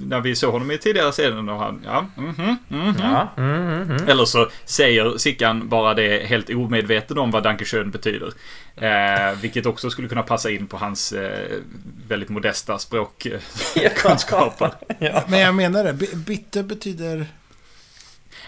när 0.02 0.20
vi 0.20 0.36
såg 0.36 0.52
honom 0.52 0.70
i 0.70 0.78
tidigare 0.78 1.12
scenen 1.12 1.48
och 1.48 1.58
han, 1.58 1.82
ja, 1.84 2.06
-hmm, 2.16 2.56
mm 2.70 2.92
-hmm. 2.92 2.94
ja 3.02 3.32
mm 3.36 3.84
-hmm. 3.84 4.10
Eller 4.10 4.24
så 4.24 4.48
säger 4.64 5.18
Sickan 5.18 5.68
bara 5.68 5.94
det 5.94 6.26
helt 6.26 6.50
omedveten 6.50 7.18
om 7.18 7.30
vad 7.30 7.42
Dankeschön 7.42 7.90
betyder. 7.90 8.32
Eh, 8.76 9.40
vilket 9.40 9.66
också 9.66 9.90
skulle 9.90 10.08
kunna 10.08 10.22
passa 10.22 10.50
in 10.50 10.66
på 10.66 10.76
hans 10.76 11.12
eh, 11.12 11.58
väldigt 12.12 12.28
modesta 12.28 12.78
språkkunskaper. 12.78 14.74
ja. 14.98 15.24
Men 15.28 15.40
jag 15.40 15.54
menar 15.54 15.84
det, 15.84 16.16
bitter 16.16 16.62
betyder... 16.62 17.26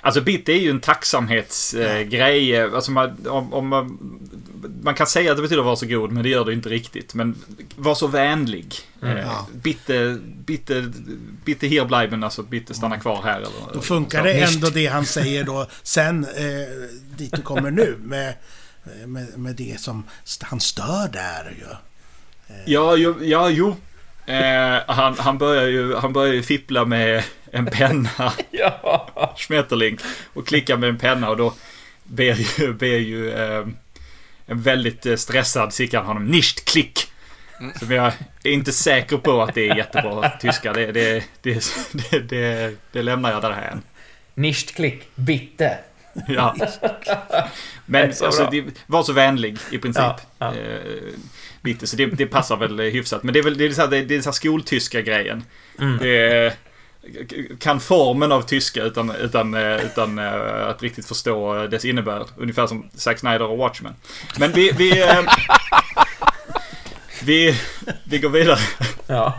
Alltså 0.01 0.21
bitt 0.21 0.49
är 0.49 0.53
ju 0.55 0.71
en 0.71 0.81
tacksamhetsgrej. 0.81 2.57
Eh, 2.57 2.75
alltså 2.75 2.91
man, 2.91 3.27
om, 3.29 3.53
om 3.55 3.69
man, 3.69 3.99
man 4.83 4.95
kan 4.95 5.07
säga 5.07 5.31
att 5.31 5.37
det 5.37 5.43
betyder 5.43 5.63
var 5.63 5.77
så 5.77 5.87
god, 5.87 6.13
men 6.13 6.23
det 6.23 6.29
gör 6.29 6.45
det 6.45 6.53
inte 6.53 6.69
riktigt. 6.69 7.15
Men 7.15 7.35
var 7.77 7.95
så 7.95 8.07
vänlig. 8.07 8.75
Mm. 9.03 9.17
Eh, 9.17 9.23
Ja. 9.27 9.47
bitte, 9.53 10.19
bitte, 10.47 10.93
bitte 11.45 11.67
hier 11.67 11.85
bleiben, 11.85 12.25
alltså 12.25 12.43
bitte 12.43 12.75
stanna 12.75 12.99
kvar 13.01 13.23
här. 13.23 13.37
Eller, 13.37 13.51
Då 13.75 13.81
funkar 13.81 14.19
så. 14.19 14.25
det 14.25 14.33
ändå 14.41 14.71
det 14.71 14.87
han 14.87 15.07
säger 15.07 15.45
då 15.45 15.67
sen 15.83 16.25
eh, 16.25 16.89
dit 17.17 17.33
du 17.37 17.43
kommer 17.43 17.71
nu 17.71 17.97
med, 18.03 18.35
med, 19.07 19.39
med 19.39 19.57
det 19.57 19.81
som 19.81 20.05
han 20.41 20.61
stör 20.61 21.09
där 21.13 21.55
ju. 21.59 21.67
Ja, 22.67 22.97
jo, 22.97 23.15
ja, 23.23 23.49
jo. 23.51 23.77
Eh, 24.27 24.83
han, 24.87 25.19
han 25.19 25.39
börjar 25.39 25.67
ju 25.67 25.95
han 25.95 26.13
börjar 26.13 26.35
ju 26.35 26.43
fippla 26.43 26.85
med 26.85 27.25
en 27.53 27.67
penna, 27.67 28.33
Ja. 28.51 29.35
Schmetterling, 29.37 29.99
och 30.35 30.47
klicka 30.47 30.77
med 30.77 30.89
en 30.89 30.99
penna 30.99 31.31
och 31.31 31.37
då 31.37 31.55
ber 32.05 32.35
ju, 32.35 32.73
ber 32.73 32.87
ju 32.87 33.31
eh, 33.31 33.67
en 34.47 34.63
väldigt 34.63 35.07
eh, 35.07 35.17
stressad 35.17 35.73
Sickan 35.73 36.07
honom 36.07 36.25
nicht 36.25 36.65
klick. 36.65 37.11
Som 37.79 37.91
jag 37.91 38.13
är 38.43 38.51
inte 38.51 38.73
säker 38.73 39.17
på 39.17 39.43
att 39.43 39.55
det 39.55 39.69
är 39.69 39.77
jättebra 39.77 40.29
tyska. 40.29 40.73
Det, 40.73 40.93
det, 40.93 41.25
det, 41.43 41.65
det, 42.29 42.75
det, 42.93 43.03
lämnar 43.03 43.33
jag 43.33 43.43
därhän. 43.43 43.83
Nicht 44.35 44.75
klick, 44.75 45.03
bitte. 45.15 45.79
Ja. 46.29 46.57
Men 47.87 48.15
Så 48.15 48.27
alltså, 48.27 48.51
var 48.87 49.03
så 49.03 49.13
vänlig 49.13 49.59
i 49.71 49.79
princip. 49.79 50.03
Ja, 50.03 50.19
ja. 50.39 50.53
Eh, 51.65 51.73
bitte, 51.73 51.87
så 51.87 51.97
det, 51.97 52.07
det 52.07 52.27
passar 52.27 52.57
väl 52.57 52.81
eh, 52.81 52.87
hyfsat. 52.87 53.23
Men 53.23 53.33
det 53.33 53.39
är 53.39 53.45
väl 53.45 53.59
det 53.59 53.67
är 53.67 53.71
så 53.71 53.81
här, 53.81 53.89
det 53.89 53.99
är, 53.99 54.05
det 54.05 54.17
är 54.17 54.21
så 54.21 54.33
skoltyska 54.33 55.03
grejen. 55.03 55.45
Mm. 55.81 55.99
Det 55.99 56.17
är, 56.17 56.53
kan 57.59 57.81
formen 57.81 58.33
av 58.33 58.43
tyska 58.43 58.83
utan, 58.83 59.11
utan, 59.11 59.55
eh, 59.55 59.85
utan 59.85 60.19
eh, 60.19 60.69
att 60.69 60.83
riktigt 60.83 61.07
förstå 61.07 61.67
dess 61.67 61.85
innebörd. 61.85 62.27
Ungefär 62.37 62.67
som 62.67 62.91
Zack 62.95 63.19
Snyder 63.19 63.43
och 63.43 63.59
Watchmen. 63.59 63.95
Men 64.39 64.53
vi... 64.53 64.73
Vi, 64.73 65.03
eh, 65.03 65.23
vi, 67.23 67.61
vi 68.05 68.19
går 68.19 68.29
vidare. 68.29 68.59
Ja. 69.07 69.35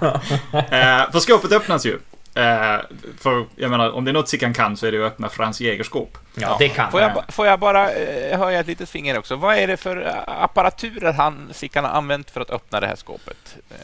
Eh, 0.54 1.12
för 1.12 1.20
skåpet 1.20 1.52
öppnas 1.52 1.86
ju. 1.86 2.00
Eh, 2.36 2.78
för 3.18 3.46
jag 3.56 3.72
menar, 3.72 3.92
om 3.92 4.06
det 4.06 4.12
är 4.12 4.14
något 4.14 4.30
Sickan 4.30 4.54
kan 4.54 4.78
så 4.78 4.86
är 4.86 4.92
det 4.92 5.06
att 5.06 5.14
öppna 5.14 5.30
Frans 5.30 5.62
Jägerskåp. 5.62 6.18
ja, 6.36 6.56
det 6.60 6.70
kan 6.70 6.92
Får 6.92 7.02
jag, 7.02 7.24
får 7.28 7.48
jag 7.48 7.60
bara 7.60 7.92
eh, 7.92 8.40
höja 8.40 8.60
ett 8.60 8.68
litet 8.68 8.90
finger 8.90 9.20
också? 9.20 9.36
Vad 9.36 9.58
är 9.58 9.68
det 9.68 9.78
för 9.78 10.06
eh, 10.08 10.44
apparaturer 10.44 11.14
han, 11.14 11.50
Sickan 11.54 11.84
har 11.84 11.92
använt 11.92 12.32
för 12.32 12.42
att 12.42 12.50
öppna 12.50 12.80
det 12.80 12.88
här 12.88 12.96
skåpet? 12.96 13.56
Eh, 13.70 13.76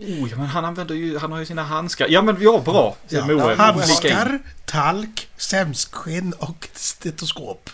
Oh, 0.00 0.30
ja, 0.30 0.36
men 0.36 0.46
han 0.46 0.64
använder 0.64 0.94
ju, 0.94 1.18
han 1.18 1.32
har 1.32 1.38
ju 1.38 1.46
sina 1.46 1.62
handskar. 1.62 2.06
Ja 2.10 2.22
men 2.22 2.36
ja, 2.40 2.62
bra. 2.64 2.96
Ja, 3.08 3.26
Moe, 3.26 3.54
handskar, 3.54 4.38
talk, 4.64 5.28
sämskskinn 5.36 6.32
och 6.32 6.68
stetoskop. 6.72 7.70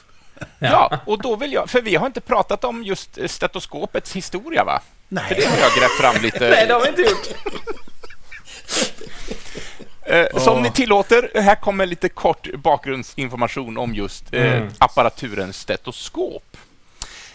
Ja. 0.59 0.99
och 1.07 1.23
då 1.23 1.37
vill 1.37 1.53
jag, 1.53 1.71
för 1.71 1.83
vi 1.83 1.97
har 1.97 2.07
inte 2.07 2.21
pratat 2.21 2.65
om 2.65 2.85
just 2.85 3.19
stetoskopets 3.27 4.13
historia 4.13 4.65
va? 4.65 4.81
För 5.09 5.15
det 5.15 5.23
Nej, 5.29 5.47
har 5.47 5.59
jag 5.59 5.73
grävt 5.79 5.97
fram 6.01 6.23
lite. 6.23 6.39
Nej, 6.51 6.67
det 6.67 6.75
har 6.75 6.81
vi 6.81 6.89
inte 6.89 7.03
gjort. 7.03 7.29
Eh, 10.07 10.27
Som 10.41 10.63
ni 10.63 10.71
tillåter, 10.71 11.31
här 11.35 11.55
kommer 11.55 11.87
lite 11.87 12.09
kort 12.09 12.55
bakgrundsinformation 12.55 13.79
om 13.79 13.95
just 13.95 14.35
eh, 14.35 14.53
Mm. 14.57 14.69
apparaturen 14.79 15.53
stetoskop. 15.53 16.57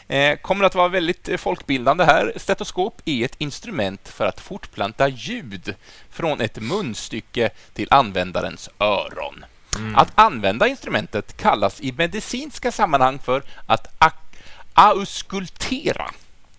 Eh, 0.07 0.35
kommer 0.37 0.65
att 0.65 0.75
vara 0.75 0.87
väldigt 0.87 1.29
eh, 1.29 1.37
folkbildande 1.37 2.03
här. 2.03 2.33
Stetoskop 2.35 3.01
är 3.05 3.25
ett 3.25 3.35
instrument 3.37 4.07
för 4.09 4.25
att 4.25 4.39
fortplanta 4.39 5.07
ljud 5.07 5.75
från 6.09 6.41
ett 6.41 6.57
munstycke 6.61 7.49
till 7.73 7.87
användarens 7.91 8.69
öron. 8.79 9.45
Att 9.95 10.11
använda 10.15 10.67
instrumentet 10.67 11.37
kallas 11.37 11.81
i 11.81 11.91
medicinska 11.91 12.71
sammanhang 12.71 13.19
för 13.19 13.43
att 13.67 13.87
auskultera. 14.73 16.11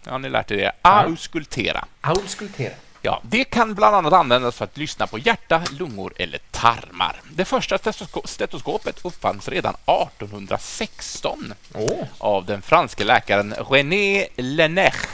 Ja, 0.05 0.19
ni 0.19 0.29
lärt 0.29 0.51
er 0.51 0.57
det. 0.57 0.73
Auskultera. 0.83 1.85
Auskultera. 2.01 2.73
Ja, 3.03 3.21
det 3.23 3.45
kan 3.45 3.75
bland 3.75 3.97
annat 3.97 4.13
användas 4.13 4.57
för 4.57 4.65
att 4.65 4.77
lyssna 4.77 5.07
på 5.07 5.19
hjärta, 5.19 5.63
lungor 5.79 6.13
eller 6.17 6.39
tarmar. 6.51 7.21
Det 7.33 7.45
första 7.45 7.77
stetosko- 7.77 8.27
stetoskopet 8.27 9.05
uppfanns 9.05 9.49
redan 9.49 9.75
1816 9.87 11.55
Åh. 11.75 12.05
av 12.19 12.45
den 12.45 12.63
franske 12.63 13.05
läkaren 13.05 13.55
René 13.71 14.27
Lenech. 14.37 15.07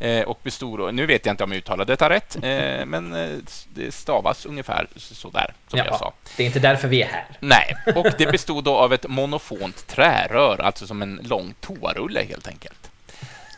Eh, 0.00 0.22
och 0.22 0.40
bestod, 0.42 0.94
nu 0.94 1.06
vet 1.06 1.26
jag 1.26 1.32
inte 1.32 1.44
om 1.44 1.52
jag 1.52 1.58
uttalade 1.58 1.92
detta 1.92 2.10
rätt, 2.10 2.36
eh, 2.36 2.42
men 2.86 3.14
eh, 3.14 3.36
det 3.74 3.94
stavas 3.94 4.46
ungefär 4.46 4.86
sådär 4.96 5.54
som 5.68 5.78
jag 5.78 5.98
sa. 5.98 6.12
Det 6.36 6.42
är 6.42 6.46
inte 6.46 6.58
därför 6.58 6.88
vi 6.88 7.02
är 7.02 7.06
här. 7.06 7.26
Nej, 7.40 7.76
och 7.94 8.06
det 8.18 8.26
bestod 8.32 8.64
då 8.64 8.76
av 8.76 8.92
ett 8.92 9.08
monofont 9.08 9.86
trärör, 9.86 10.60
alltså 10.60 10.86
som 10.86 11.02
en 11.02 11.20
lång 11.22 11.54
toarulle 11.60 12.24
helt 12.24 12.48
enkelt. 12.48 12.90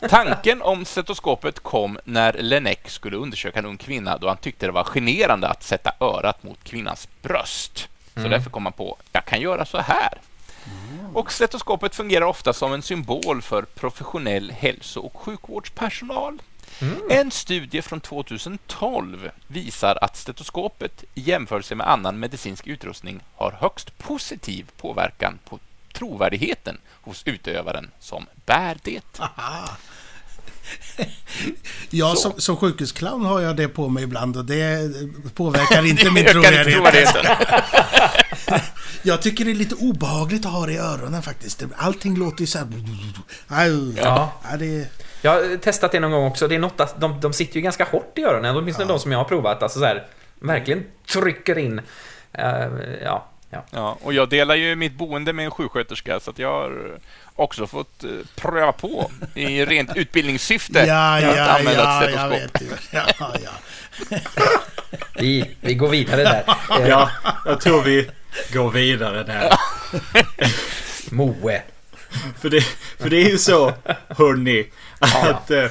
Tanken 0.09 0.62
om 0.62 0.85
stetoskopet 0.85 1.61
kom 1.61 1.99
när 2.05 2.33
Lenec 2.33 2.79
skulle 2.87 3.17
undersöka 3.17 3.59
en 3.59 3.67
ung 3.67 3.76
kvinna 3.76 4.19
då 4.19 4.29
han 4.29 4.37
tyckte 4.37 4.67
det 4.67 4.73
var 4.73 4.85
generande 4.85 5.49
att 5.49 5.62
sätta 5.62 5.93
örat 6.00 6.43
mot 6.43 6.65
kvinnans 6.65 7.09
bröst. 7.23 7.88
Så 8.15 8.29
därför 8.29 8.50
kom 8.50 8.67
han 8.67 8.73
på, 8.73 8.97
jag 9.12 9.25
kan 9.25 9.41
göra 9.41 9.65
så 9.65 9.79
här. 9.79 10.21
Och 11.15 11.33
stetoskopet 11.33 11.95
fungerar 11.95 12.26
ofta 12.26 12.53
som 12.53 12.73
en 12.73 12.83
symbol 12.83 13.43
för 13.43 13.62
professionell 13.62 14.50
hälso 14.50 15.00
och 15.00 15.17
sjukvårdspersonal. 15.17 16.43
En 17.11 17.31
studie 17.31 17.83
från 17.83 18.00
2012 18.00 19.31
visar 19.47 19.99
att 20.00 20.17
stetoskopet 20.17 21.05
i 21.15 21.21
jämförelse 21.21 21.75
med 21.75 21.88
annan 21.88 22.19
medicinsk 22.19 22.67
utrustning 22.67 23.21
har 23.37 23.53
högst 23.61 23.99
positiv 23.99 24.71
påverkan 24.76 25.38
på 25.49 25.59
trovärdigheten 25.99 26.79
hos 27.03 27.23
utövaren 27.26 27.91
som 28.00 28.26
bär 28.47 28.76
det. 28.83 29.00
Ja, 31.91 32.15
Så. 32.15 32.17
som, 32.17 32.41
som 32.41 32.57
sjukhusclown 32.57 33.25
har 33.25 33.41
jag 33.41 33.57
det 33.57 33.69
på 33.69 33.88
mig 33.88 34.05
ibland 34.05 34.37
och 34.37 34.45
det 34.45 34.91
påverkar 35.35 35.87
inte 35.91 36.11
min 36.11 36.25
Det 36.25 36.33
trovärdighet. 36.33 37.26
Jag 39.03 39.23
tycker 39.23 39.45
det 39.45 39.50
är 39.50 39.55
lite 39.55 39.75
obehagligt 39.75 40.47
att 40.47 40.53
ha 40.53 40.67
det 40.67 40.73
i 40.73 40.79
öronen 40.79 41.23
faktiskt. 41.23 41.65
Allting 41.76 42.17
låter 42.17 42.41
ju 42.41 42.47
så 42.47 42.59
här... 42.59 42.67
Ja. 43.97 44.33
ja, 44.50 44.57
det... 44.57 44.88
Jag 45.23 45.31
har 45.31 45.57
testat 45.57 45.93
det 45.93 46.00
någon 46.00 46.11
gång 46.11 46.26
också. 46.26 46.49
Det 46.49 46.55
är 46.55 46.59
något 46.59 46.81
att 46.81 47.00
de, 47.00 47.21
de 47.21 47.33
sitter 47.33 47.57
ju 47.57 47.61
ganska 47.61 47.85
hårt 47.85 48.19
i 48.19 48.23
öronen, 48.23 48.57
åtminstone 48.57 48.88
de 48.88 48.99
som 48.99 49.12
jag 49.12 49.19
har 49.19 49.25
provat. 49.25 49.62
Alltså 49.62 49.79
så 49.79 49.85
här, 49.85 50.07
verkligen 50.41 50.85
trycker 51.07 51.59
in. 51.59 51.81
Eh, 52.33 52.69
ja, 53.05 53.26
ja. 53.50 53.65
Ja, 53.71 53.99
och 54.03 54.15
jag 54.15 54.29
delar 54.29 54.55
ju 54.55 54.76
mitt 54.76 54.93
boende 54.95 55.33
med 55.33 55.45
en 55.45 55.50
sjuksköterska 55.50 56.21
så 56.21 56.31
att 56.31 56.38
jag 56.38 56.53
har 56.53 56.99
också 57.35 57.67
fått 57.67 58.05
eh, 58.05 58.11
pröva 58.37 58.73
på 58.73 59.11
i 59.35 59.65
rent 59.65 59.97
utbildningssyfte 59.97 60.79
Ja, 60.79 61.17
att 61.17 61.37
ja, 61.37 61.45
använda 61.45 61.83
ja, 61.83 62.05
ett 62.05 62.15
jag 62.15 62.50
stetoskop. 62.50 62.79
Ja, 63.19 63.35
ja. 63.45 63.50
Vi, 65.19 65.57
vi 65.61 65.75
går 65.75 65.88
vidare 65.88 66.23
där. 66.23 66.45
Eh, 66.81 66.88
Ja, 66.88 67.11
jag 67.45 67.61
tror 67.61 67.83
vi 67.83 68.11
går 68.53 68.71
vidare 68.71 69.23
där. 69.23 69.53
Moe. 71.11 71.62
För 72.41 72.50
det, 72.50 72.61
för 72.99 73.11
det 73.11 73.17
är 73.17 73.31
ju 73.31 73.38
så, 73.38 73.73
hörni, 74.09 74.67
att, 74.99 75.50
eh, 75.50 75.67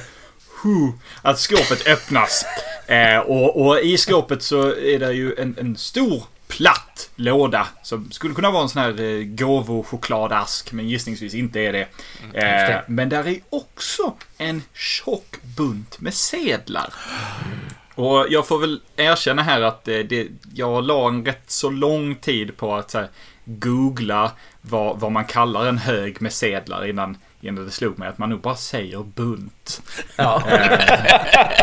hu, 0.62 0.92
att 1.22 1.38
skåpet 1.38 1.86
öppnas. 1.86 2.44
Eh, 2.86 3.18
och, 3.18 3.66
och 3.66 3.80
i 3.80 3.96
skåpet 3.98 4.42
så 4.42 4.66
är 4.76 4.98
det 4.98 5.12
ju 5.12 5.34
en, 5.38 5.56
en 5.60 5.76
stor 5.76 6.22
platt 6.48 7.10
låda 7.16 7.66
som 7.82 8.10
skulle 8.10 8.34
kunna 8.34 8.50
vara 8.50 8.62
en 8.62 8.68
sån 8.68 8.82
här 8.82 9.00
eh, 9.00 9.22
gåvo-chokladask, 9.24 10.72
men 10.72 10.88
gissningsvis 10.88 11.34
inte 11.34 11.60
är 11.60 11.72
det. 11.72 11.78
just 11.78 12.34
Eh, 12.34 12.42
det. 12.42 12.84
men 12.86 13.08
där 13.08 13.28
är 13.28 13.38
också 13.50 14.14
en 14.38 14.62
tjock 14.74 15.36
bunt 15.56 16.00
med 16.00 16.14
sedlar. 16.14 16.92
Och 17.94 18.26
jag 18.30 18.46
får 18.46 18.58
väl 18.58 18.80
erkänna 18.96 19.42
här 19.42 19.60
att 19.60 19.88
eh, 19.88 19.98
det, 19.98 20.28
jag 20.54 20.84
la 20.84 21.08
en 21.08 21.24
rätt 21.24 21.50
så 21.50 21.70
lång 21.70 22.14
tid 22.14 22.56
på 22.56 22.74
att 22.74 22.94
här, 22.94 23.08
googla 23.44 24.32
vad, 24.60 25.00
vad 25.00 25.12
man 25.12 25.24
kallar 25.24 25.66
en 25.66 25.78
hög 25.78 26.22
med 26.22 26.32
sedlar 26.32 26.86
innan, 26.86 27.16
innan 27.40 27.64
det 27.64 27.70
slog 27.70 27.98
mig 27.98 28.08
att 28.08 28.18
man 28.18 28.30
nog 28.30 28.40
bara 28.40 28.56
säger 28.56 29.02
bunt. 29.02 29.82
Ja. 30.16 30.40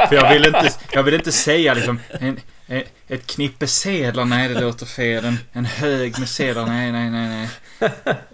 För 0.10 0.16
jag 0.16 0.34
vill 0.34 0.46
inte, 0.46 0.70
jag 0.92 1.04
vill 1.04 1.14
inte 1.14 1.32
säga 1.32 1.74
liksom 1.74 2.00
en, 2.10 2.40
ett 3.08 3.28
knippe 3.28 3.68
sedlar, 3.68 4.26
nej 4.26 4.50
det 4.50 4.62
låter 4.62 4.86
fel. 4.86 5.26
En, 5.26 5.38
en 5.52 5.66
hög 5.66 6.20
med 6.20 6.30
sedlar, 6.30 6.66
nej, 6.66 6.92
nej, 6.92 7.10
nej, 7.10 7.30
nej. 7.30 7.50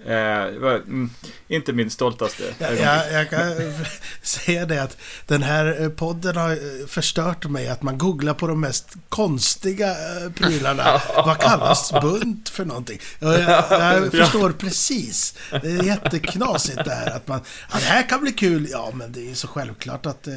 Det 0.06 0.60
var, 0.60 0.76
mm, 0.76 1.10
inte 1.48 1.74
min 1.74 1.90
stoltaste 1.90 2.44
Jag, 2.44 2.72
ögonblick. 2.72 2.86
jag, 2.86 3.14
jag 3.14 3.30
kan 3.30 3.74
säga 4.22 4.66
det 4.66 4.84
att 4.84 4.98
den 5.28 5.44
här 5.44 5.82
eh, 5.82 5.90
podden 5.90 6.38
har 6.38 6.52
eh, 6.52 6.88
förstört 6.88 7.46
mig 7.50 7.68
att 7.68 7.82
man 7.82 7.98
googlar 7.98 8.34
på 8.34 8.48
de 8.48 8.62
mest 8.62 8.94
konstiga 9.10 9.96
prylarna. 10.36 11.02
Vad 11.16 11.38
kallas 11.38 11.92
bunt 11.92 12.50
för 12.50 12.66
någonting? 12.66 13.00
Jag, 13.20 13.40
jag, 13.70 14.12
förstår 14.12 14.52
precis. 14.52 15.38
Det 15.52 15.72
är 15.72 15.84
jätteknasigt 15.84 16.86
det 16.86 16.96
här 16.96 17.16
att 17.16 17.28
man... 17.28 17.42
Ja, 17.72 17.78
det 17.80 17.86
här 17.86 18.10
kan 18.10 18.22
bli 18.22 18.32
kul. 18.32 18.68
Ja, 18.72 18.92
men 18.94 19.12
det 19.12 19.32
är 19.32 19.36
så 19.36 19.48
självklart 19.48 20.06
att, 20.06 20.28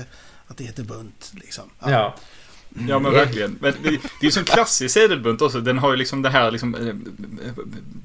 att 0.46 0.56
det 0.56 0.64
heter 0.64 0.82
bunt. 0.82 1.32
Liksom. 1.34 1.70
ja. 1.80 1.90
Ja 1.90 2.16
men 2.74 3.12
verkligen. 3.12 3.56
Men 3.60 3.72
det, 3.82 3.90
det 4.20 4.26
är 4.26 4.30
ju 4.36 4.38
en 4.38 4.44
klassisk 4.44 4.94
sedelbunt 4.94 5.42
också. 5.42 5.60
Den 5.60 5.78
har 5.78 5.90
ju 5.90 5.96
liksom 5.96 6.22
det 6.22 6.30
här 6.30 6.50
liksom 6.50 6.74
eh, 6.74 6.94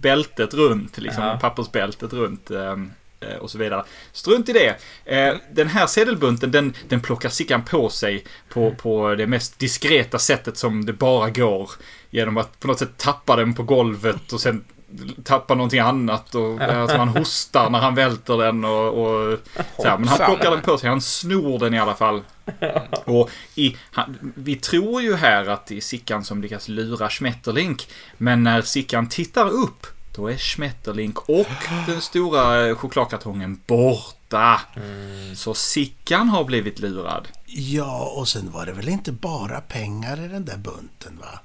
bältet 0.02 0.54
runt, 0.54 0.98
liksom 0.98 1.24
Ja. 1.24 1.38
pappersbältet 1.42 2.14
runt. 2.14 2.52
ehm, 2.52 2.92
eh, 3.20 3.36
Och 3.36 3.52
så 3.52 3.58
vidare. 3.58 3.84
Strunt 4.14 4.50
i 4.50 4.54
det. 4.54 4.76
Eh, 5.06 5.36
Den 5.52 5.68
här 5.68 5.88
sedelbunten 5.88 6.52
den, 6.52 6.74
den 6.88 7.02
plockar 7.02 7.30
Sickan 7.30 7.64
på 7.66 7.90
sig 7.90 8.24
på, 8.50 8.72
på 8.76 9.16
det 9.16 9.28
mest 9.28 9.60
diskreta 9.60 10.20
sättet 10.20 10.58
som 10.58 10.86
det 10.86 10.94
bara 10.94 11.30
går. 11.30 11.70
Genom 12.10 12.38
att 12.38 12.60
på 12.60 12.68
något 12.68 12.80
sätt 12.80 12.98
tappa 12.98 13.36
den 13.36 13.54
på 13.54 13.64
golvet 13.64 14.34
och 14.34 14.42
sen 14.42 14.64
tappa 15.24 15.56
någonting 15.56 15.80
annat. 15.80 16.36
Och, 16.36 16.62
alltså 16.62 16.98
han 16.98 17.08
hostar 17.08 17.70
när 17.70 17.80
han 17.80 17.96
välter 17.96 18.38
den 18.38 18.66
och, 18.66 18.88
och 18.88 19.40
så 19.78 19.88
här. 19.88 19.98
Men 19.98 20.08
han 20.08 20.18
plockar 20.18 20.52
den 20.52 20.62
på 20.62 20.78
sig. 20.78 20.90
Han 20.90 21.02
snor 21.02 21.60
den 21.60 21.74
i 21.74 21.80
alla 21.80 21.96
fall. 21.96 22.22
Och 23.06 23.30
i, 23.56 23.78
han, 23.92 24.18
vi 24.36 24.56
tror 24.56 25.02
ju 25.02 25.16
här 25.16 25.50
att 25.50 25.66
det 25.66 25.78
är 25.78 25.82
Sickan 25.82 26.24
som 26.24 26.42
lyckas 26.42 26.68
lura 26.68 27.10
Schmetterlink. 27.10 27.88
Men 28.18 28.44
när 28.44 28.62
Sickan 28.62 29.10
tittar 29.10 29.50
upp, 29.50 29.88
då 30.16 30.28
är 30.28 30.38
Schmetterlink 30.38 31.30
och 31.30 31.48
den 31.88 32.02
stora 32.02 32.76
chokladkartongen 32.76 33.60
borta. 33.68 34.62
Så 35.36 35.54
Sickan 35.54 36.30
har 36.30 36.44
blivit 36.44 36.80
lurad. 36.80 37.28
Ja, 37.46 38.14
och 38.16 38.28
sen 38.28 38.52
var 38.52 38.66
det 38.66 38.72
väl 38.72 38.90
inte 38.90 39.12
bara 39.12 39.62
pengar 39.62 40.26
i 40.26 40.28
den 40.28 40.46
där 40.46 40.58
bunten 40.58 41.18
va? 41.20 41.40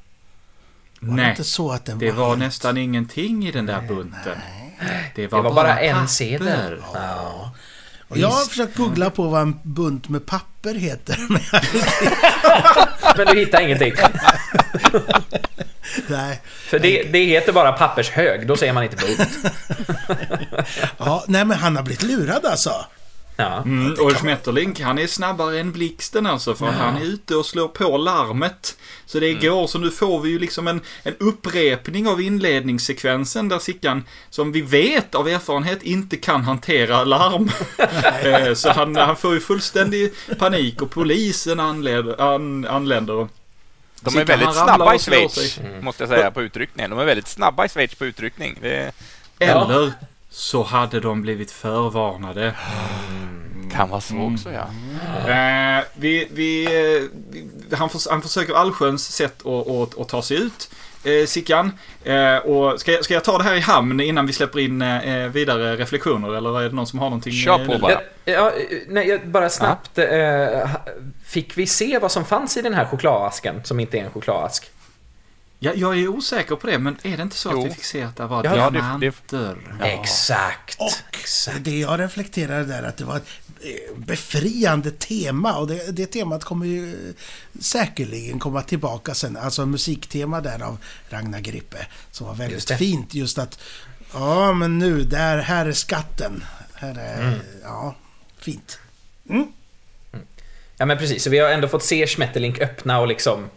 Var 1.02 1.16
det 1.16 1.22
Nej, 1.22 1.30
inte 1.30 1.44
så 1.44 1.70
att 1.72 1.84
den 1.84 1.98
det 1.98 2.10
var 2.10 2.28
helt- 2.28 2.38
nästan 2.38 2.76
ingenting 2.76 3.46
i 3.46 3.50
den 3.52 3.66
där 3.66 3.80
bunten. 3.80 4.38
Det 5.14 5.26
var, 5.26 5.38
Det 5.38 5.44
var 5.44 5.54
bara 5.54 5.80
en 5.80 5.94
papper. 5.94 6.06
sedel. 6.06 6.82
Ja. 6.94 7.50
Och 8.08 8.18
jag 8.18 8.28
har 8.28 8.44
försökt 8.44 8.76
googla 8.76 9.10
på 9.10 9.22
vad 9.22 9.42
en 9.42 9.58
bunt 9.62 10.08
med 10.08 10.26
papper 10.26 10.74
heter. 10.74 11.16
Men 13.16 13.26
du 13.26 13.38
hittar 13.40 13.60
ingenting. 13.60 13.92
nej. 16.08 16.40
För 16.44 16.78
det, 16.78 17.02
det 17.02 17.24
heter 17.24 17.52
bara 17.52 17.72
pappershög, 17.72 18.46
då 18.46 18.56
säger 18.56 18.72
man 18.72 18.84
inte 18.84 18.96
bunt. 18.96 19.28
Ja, 20.98 21.24
nej, 21.28 21.44
men 21.44 21.58
han 21.58 21.76
har 21.76 21.82
blivit 21.82 22.02
lurad 22.02 22.46
alltså. 22.46 22.84
Ja. 23.42 23.62
Mm, 23.62 23.92
och 24.00 24.12
Schmetterlink, 24.12 24.80
han 24.80 24.98
är 24.98 25.06
snabbare 25.06 25.60
än 25.60 25.72
blixten 25.72 26.26
alltså 26.26 26.54
för 26.54 26.68
att 26.68 26.74
han 26.74 26.96
är 26.96 27.04
ute 27.04 27.36
och 27.36 27.46
slår 27.46 27.68
på 27.68 27.96
larmet. 27.96 28.76
Så 29.06 29.20
det 29.20 29.34
går, 29.34 29.66
så 29.66 29.78
nu 29.78 29.90
får 29.90 30.20
vi 30.20 30.30
ju 30.30 30.38
liksom 30.38 30.68
en, 30.68 30.80
en 31.02 31.14
upprepning 31.18 32.08
av 32.08 32.20
inledningssekvensen 32.20 33.48
där 33.48 33.58
Sickan, 33.58 34.04
som 34.30 34.52
vi 34.52 34.60
vet 34.60 35.14
av 35.14 35.28
erfarenhet, 35.28 35.82
inte 35.82 36.16
kan 36.16 36.42
hantera 36.42 37.04
larm. 37.04 37.50
Eh, 38.22 38.54
så 38.54 38.70
han, 38.70 38.96
han 38.96 39.16
får 39.16 39.34
ju 39.34 39.40
fullständig 39.40 40.12
panik 40.38 40.82
och 40.82 40.90
polisen 40.90 41.60
anländer. 41.60 42.34
An, 42.34 42.66
anländer 42.66 43.28
De 44.00 44.18
är 44.18 44.24
väldigt 44.24 44.54
snabba 44.54 44.94
i 44.94 44.98
Schweiz, 44.98 45.32
sig. 45.32 45.80
måste 45.80 46.02
jag 46.02 46.10
säga, 46.10 46.30
på 46.30 46.42
utryckningen. 46.42 46.90
De 46.90 46.98
är 46.98 47.04
väldigt 47.04 47.28
snabba 47.28 47.64
i 47.64 47.68
Schweiz 47.68 47.94
på 47.94 48.04
utryckning. 48.04 48.58
Det 48.60 48.92
Eller 49.38 49.92
så 50.32 50.62
hade 50.62 51.00
de 51.00 51.22
blivit 51.22 51.50
förvarnade. 51.50 52.54
Kan 53.72 53.88
vara 53.90 54.00
så 54.00 54.14
också, 54.32 54.50
ja. 54.52 54.66
Eh, 55.32 55.84
vi, 55.94 56.28
vi, 56.32 56.64
eh, 56.64 57.02
vi, 57.30 57.76
han, 57.76 57.88
förs- 57.90 58.06
han 58.10 58.22
försöker 58.22 58.54
allsköns 58.54 59.12
sätt 59.12 59.46
att, 59.46 59.68
att, 59.70 59.98
att 60.00 60.08
ta 60.08 60.22
sig 60.22 60.36
ut, 60.36 60.70
eh, 61.04 61.26
Sickan. 61.26 61.72
Eh, 62.04 62.36
och 62.36 62.80
ska, 62.80 62.92
jag- 62.92 63.04
ska 63.04 63.14
jag 63.14 63.24
ta 63.24 63.38
det 63.38 63.44
här 63.44 63.54
i 63.54 63.60
hamn 63.60 64.00
innan 64.00 64.26
vi 64.26 64.32
släpper 64.32 64.58
in 64.58 64.82
eh, 64.82 65.28
vidare 65.28 65.76
reflektioner? 65.76 66.34
Eller 66.36 66.60
är 66.60 66.68
det 66.68 66.74
någon 66.74 66.86
som 66.86 66.98
har 66.98 67.06
någonting? 67.06 67.32
Kör 67.32 67.60
eh, 67.60 67.66
på 67.66 67.78
bara. 67.78 67.92
Ja, 67.92 68.00
ja, 68.24 68.52
nej, 68.88 69.08
jag- 69.08 69.28
bara 69.28 69.48
snabbt. 69.50 69.98
Eh, 69.98 70.68
fick 71.24 71.58
vi 71.58 71.66
se 71.66 71.98
vad 71.98 72.12
som 72.12 72.24
fanns 72.24 72.56
i 72.56 72.62
den 72.62 72.74
här 72.74 72.84
chokladasken, 72.84 73.60
som 73.64 73.80
inte 73.80 73.98
är 73.98 74.04
en 74.04 74.10
chokladask? 74.10 74.70
Ja, 75.64 75.72
jag 75.74 75.98
är 75.98 76.08
osäker 76.08 76.56
på 76.56 76.66
det, 76.66 76.78
men 76.78 76.96
är 77.02 77.16
det 77.16 77.22
inte 77.22 77.36
så 77.36 77.50
Jo. 77.52 77.60
att 77.60 77.66
vi 77.66 77.74
fick 77.74 77.84
se 77.84 78.02
att 78.02 78.16
det 78.16 78.26
var 78.26 78.44
Ja, 78.44 78.70
det- 78.70 78.78
diamanter? 78.78 79.56
Exakt. 79.82 80.80
Och 80.80 80.90
Exakt. 81.20 81.64
det 81.64 81.78
jag 81.78 82.00
reflekterade 82.00 82.64
där 82.64 82.82
att 82.82 82.96
det 82.96 83.04
var 83.04 83.16
ett 83.16 83.26
eh, 83.60 83.96
befriande 83.98 84.90
tema 84.90 85.54
och 85.58 85.66
det, 85.66 85.92
det 85.96 86.06
temat 86.06 86.44
kommer 86.44 86.66
ju 86.66 87.08
eh, 87.08 87.14
säkerligen 87.60 88.38
komma 88.38 88.62
tillbaka 88.62 89.14
sen. 89.14 89.36
Alltså 89.36 89.66
musiktema 89.66 90.40
där 90.40 90.62
av 90.62 90.78
Ragnar 91.10 91.40
Grippe 91.40 91.86
som 92.10 92.26
var 92.26 92.32
Just 92.34 92.40
väldigt 92.42 92.68
det. 92.68 92.76
fint 92.76 93.14
just 93.14 93.38
att 93.38 93.58
ja 94.12 94.52
men 94.52 94.78
nu 94.78 95.02
där, 95.02 95.38
här 95.38 95.66
är 95.66 95.72
skatten. 95.72 96.44
Här 96.74 96.98
är, 96.98 97.22
Mm. 97.22 97.38
ja, 97.62 97.94
fint. 98.38 98.78
Ja 100.76 100.86
men 100.86 100.98
precis, 100.98 101.22
så 101.24 101.30
vi 101.30 101.38
har 101.38 101.48
ändå 101.48 101.68
fått 101.68 101.84
se 101.84 102.06
Schmetterlink 102.06 102.58
öppna 102.60 103.00
och 103.00 103.06
liksom... 103.08 103.48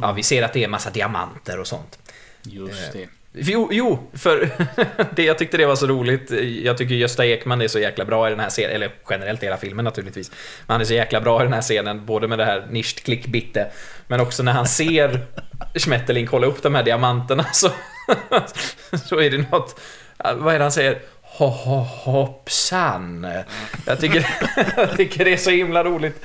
Ja, 0.00 0.12
vi 0.12 0.22
ser 0.22 0.42
att 0.42 0.52
det 0.52 0.64
är 0.64 0.68
massa 0.68 0.90
diamanter 0.90 1.60
och 1.60 1.66
sånt. 1.66 1.98
Just 2.42 2.92
det. 2.92 3.08
Jo, 3.32 3.68
jo 3.72 4.10
för 4.12 4.50
det, 5.14 5.24
jag 5.24 5.38
tyckte 5.38 5.56
det 5.56 5.66
var 5.66 5.76
så 5.76 5.86
roligt. 5.86 6.30
Jag 6.62 6.78
tycker 6.78 6.94
Gösta 6.94 7.26
Ekman 7.26 7.60
är 7.60 7.68
så 7.68 7.78
jäkla 7.78 8.04
bra 8.04 8.26
i 8.26 8.30
den 8.30 8.40
här 8.40 8.50
scenen, 8.50 8.76
eller 8.76 8.90
generellt 9.10 9.42
i 9.42 9.46
hela 9.46 9.56
filmen 9.56 9.84
naturligtvis. 9.84 10.30
Men 10.66 10.74
han 10.74 10.80
är 10.80 10.84
så 10.84 10.94
jäkla 10.94 11.20
bra 11.20 11.40
i 11.40 11.44
den 11.44 11.52
här 11.52 11.62
scenen, 11.62 12.06
både 12.06 12.28
med 12.28 12.38
det 12.38 12.44
här 12.44 12.66
nischt 12.70 13.04
klick 13.04 13.26
bitte, 13.26 13.70
men 14.06 14.20
också 14.20 14.42
när 14.42 14.52
han 14.52 14.66
ser 14.78 15.20
Schmetterlink 15.74 16.30
hålla 16.30 16.46
upp 16.46 16.62
de 16.62 16.74
här 16.74 16.82
diamanterna 16.82 17.44
så, 17.52 17.70
så 19.04 19.20
är 19.20 19.30
det 19.30 19.50
något, 19.50 19.80
vad 20.36 20.54
är 20.54 20.58
det 20.58 20.64
han 20.64 20.72
säger? 20.72 21.00
Ho, 21.22 21.46
ho, 21.46 21.76
hoppsan. 21.80 23.26
Jag 23.86 24.00
tycker, 24.00 24.26
jag 24.76 24.96
tycker 24.96 25.24
det 25.24 25.32
är 25.32 25.36
så 25.36 25.50
himla 25.50 25.84
roligt. 25.84 26.24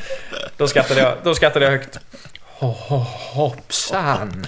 Då 0.57 0.67
skrattade 0.67 1.01
jag, 1.01 1.17
då 1.23 1.35
skrattade 1.35 1.65
jag 1.65 1.71
högt. 1.71 1.99
Ho, 2.63 2.69
ho, 2.87 2.97
hoppsan. 3.33 4.45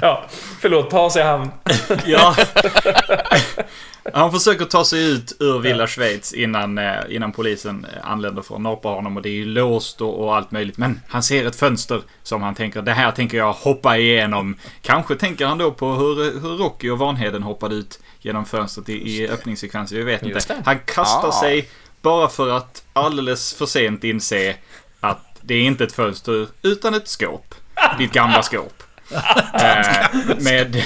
Ja, 0.00 0.24
förlåt, 0.60 0.90
ta 0.90 1.10
sig 1.10 1.22
han. 1.22 1.50
Ja. 2.06 2.36
Han 4.12 4.32
försöker 4.32 4.64
ta 4.64 4.84
sig 4.84 5.10
ut 5.12 5.36
ur 5.40 5.58
Villa 5.58 5.86
Schweiz 5.86 6.32
innan, 6.32 6.78
eh, 6.78 6.94
innan 7.10 7.32
polisen 7.32 7.86
eh, 7.96 8.10
anländer 8.10 8.42
för 8.42 8.54
att 8.54 8.60
napa 8.60 8.88
honom 8.88 9.16
och 9.16 9.22
det 9.22 9.28
är 9.28 9.32
ju 9.32 9.44
låst 9.44 10.00
och, 10.00 10.24
och 10.24 10.36
allt 10.36 10.50
möjligt. 10.50 10.78
Men 10.78 11.00
han 11.08 11.22
ser 11.22 11.46
ett 11.46 11.56
fönster 11.56 12.02
som 12.22 12.42
han 12.42 12.54
tänker, 12.54 12.82
det 12.82 12.92
här 12.92 13.12
tänker 13.12 13.36
jag 13.38 13.52
hoppa 13.52 13.96
igenom. 13.96 14.56
Kanske 14.82 15.14
tänker 15.16 15.46
han 15.46 15.58
då 15.58 15.70
på 15.72 15.92
hur, 15.92 16.40
hur 16.40 16.56
Rocky 16.56 16.90
och 16.90 16.98
Vanheden 16.98 17.42
hoppade 17.42 17.74
ut 17.74 18.00
genom 18.20 18.44
fönstret 18.46 18.88
i, 18.88 18.92
i 18.92 19.28
öppningssekvensen. 19.28 19.98
Vi 19.98 20.04
vet 20.04 20.22
Just 20.26 20.50
inte. 20.50 20.54
det. 20.54 20.62
Han 20.70 20.78
kastar 20.84 21.28
Ah. 21.28 21.40
sig 21.40 21.68
bara 22.02 22.28
för 22.28 22.50
att 22.50 22.82
alldeles 22.92 23.54
för 23.54 23.66
sent 23.66 24.04
inse 24.04 24.56
att 25.00 25.22
det 25.46 25.54
är 25.54 25.62
inte 25.62 25.84
ett 25.84 25.92
fönster 25.92 26.48
utan 26.62 26.94
ett 26.94 27.08
skåp. 27.08 27.54
Ditt 27.98 28.12
gamla 28.12 28.42
skåp. 28.42 28.82
Eh, 29.54 30.06
med, 30.38 30.82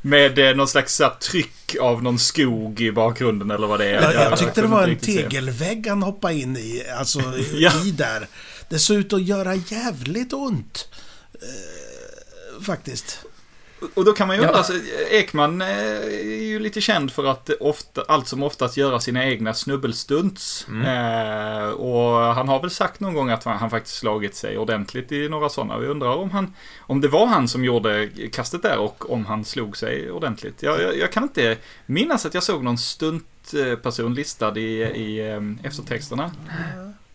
med 0.00 0.38
eh, 0.38 0.56
någon 0.56 0.68
slags 0.68 0.94
så 0.94 1.04
här, 1.04 1.10
tryck 1.10 1.76
av 1.80 2.02
någon 2.02 2.18
skog 2.18 2.80
i 2.80 2.92
bakgrunden 2.92 3.50
eller 3.50 3.66
vad 3.66 3.80
det 3.80 3.86
är. 3.86 4.02
Jag, 4.02 4.14
jag 4.14 4.38
tyckte 4.38 4.60
det 4.60 4.66
var 4.66 4.88
en 4.88 5.00
se. 5.00 5.12
tegelvägg 5.12 5.86
han 5.86 6.02
hoppade 6.02 6.34
in 6.34 6.56
i, 6.56 6.82
alltså 6.98 7.20
Ja. 7.52 7.72
i 7.84 7.90
där. 7.90 8.26
Det 8.68 8.78
såg 8.78 8.96
ut 8.96 9.12
att 9.12 9.22
göra 9.22 9.54
jävligt 9.54 10.32
ont. 10.32 10.88
Eh, 11.34 12.62
faktiskt. 12.62 13.18
Och 13.94 14.04
då 14.04 14.12
kan 14.12 14.26
man 14.26 14.36
ju 14.36 14.42
undra, 14.42 14.52
Ja. 14.52 14.58
alltså, 14.58 14.72
Ekman 15.10 15.60
eh, 15.62 15.68
är 15.68 16.42
ju 16.42 16.58
lite 16.58 16.80
känd 16.80 17.12
för 17.12 17.24
att 17.24 17.50
ofta, 17.60 18.04
allt 18.08 18.28
som 18.28 18.42
oftast 18.42 18.76
göra 18.76 19.00
sina 19.00 19.24
egna 19.26 19.54
snubbelstunts. 19.54 20.66
Mm. 20.68 20.86
Eh, 20.86 21.68
och 21.68 22.34
han 22.34 22.48
har 22.48 22.60
väl 22.60 22.70
sagt 22.70 23.00
någon 23.00 23.14
gång 23.14 23.30
att 23.30 23.44
han, 23.44 23.56
han 23.58 23.70
faktiskt 23.70 23.96
slagit 23.96 24.34
sig 24.34 24.58
ordentligt 24.58 25.12
i 25.12 25.28
några 25.28 25.48
sådana. 25.48 25.78
Vi 25.78 25.86
undrar 25.86 26.16
om, 26.16 26.30
han, 26.30 26.54
om 26.80 27.00
det 27.00 27.08
var 27.08 27.26
han 27.26 27.48
som 27.48 27.64
gjorde 27.64 28.08
kastet 28.32 28.62
där 28.62 28.78
och 28.78 29.10
om 29.12 29.26
han 29.26 29.44
slog 29.44 29.76
sig 29.76 30.10
ordentligt. 30.10 30.62
Jag, 30.62 30.82
jag, 30.82 30.96
jag 30.98 31.12
kan 31.12 31.22
inte 31.22 31.56
minnas 31.86 32.26
att 32.26 32.34
jag 32.34 32.42
såg 32.42 32.64
någon 32.64 32.78
stuntperson 32.78 34.14
listad 34.14 34.58
i, 34.58 34.82
i 34.82 35.30
eh, 35.30 35.66
eftertexterna. 35.66 36.30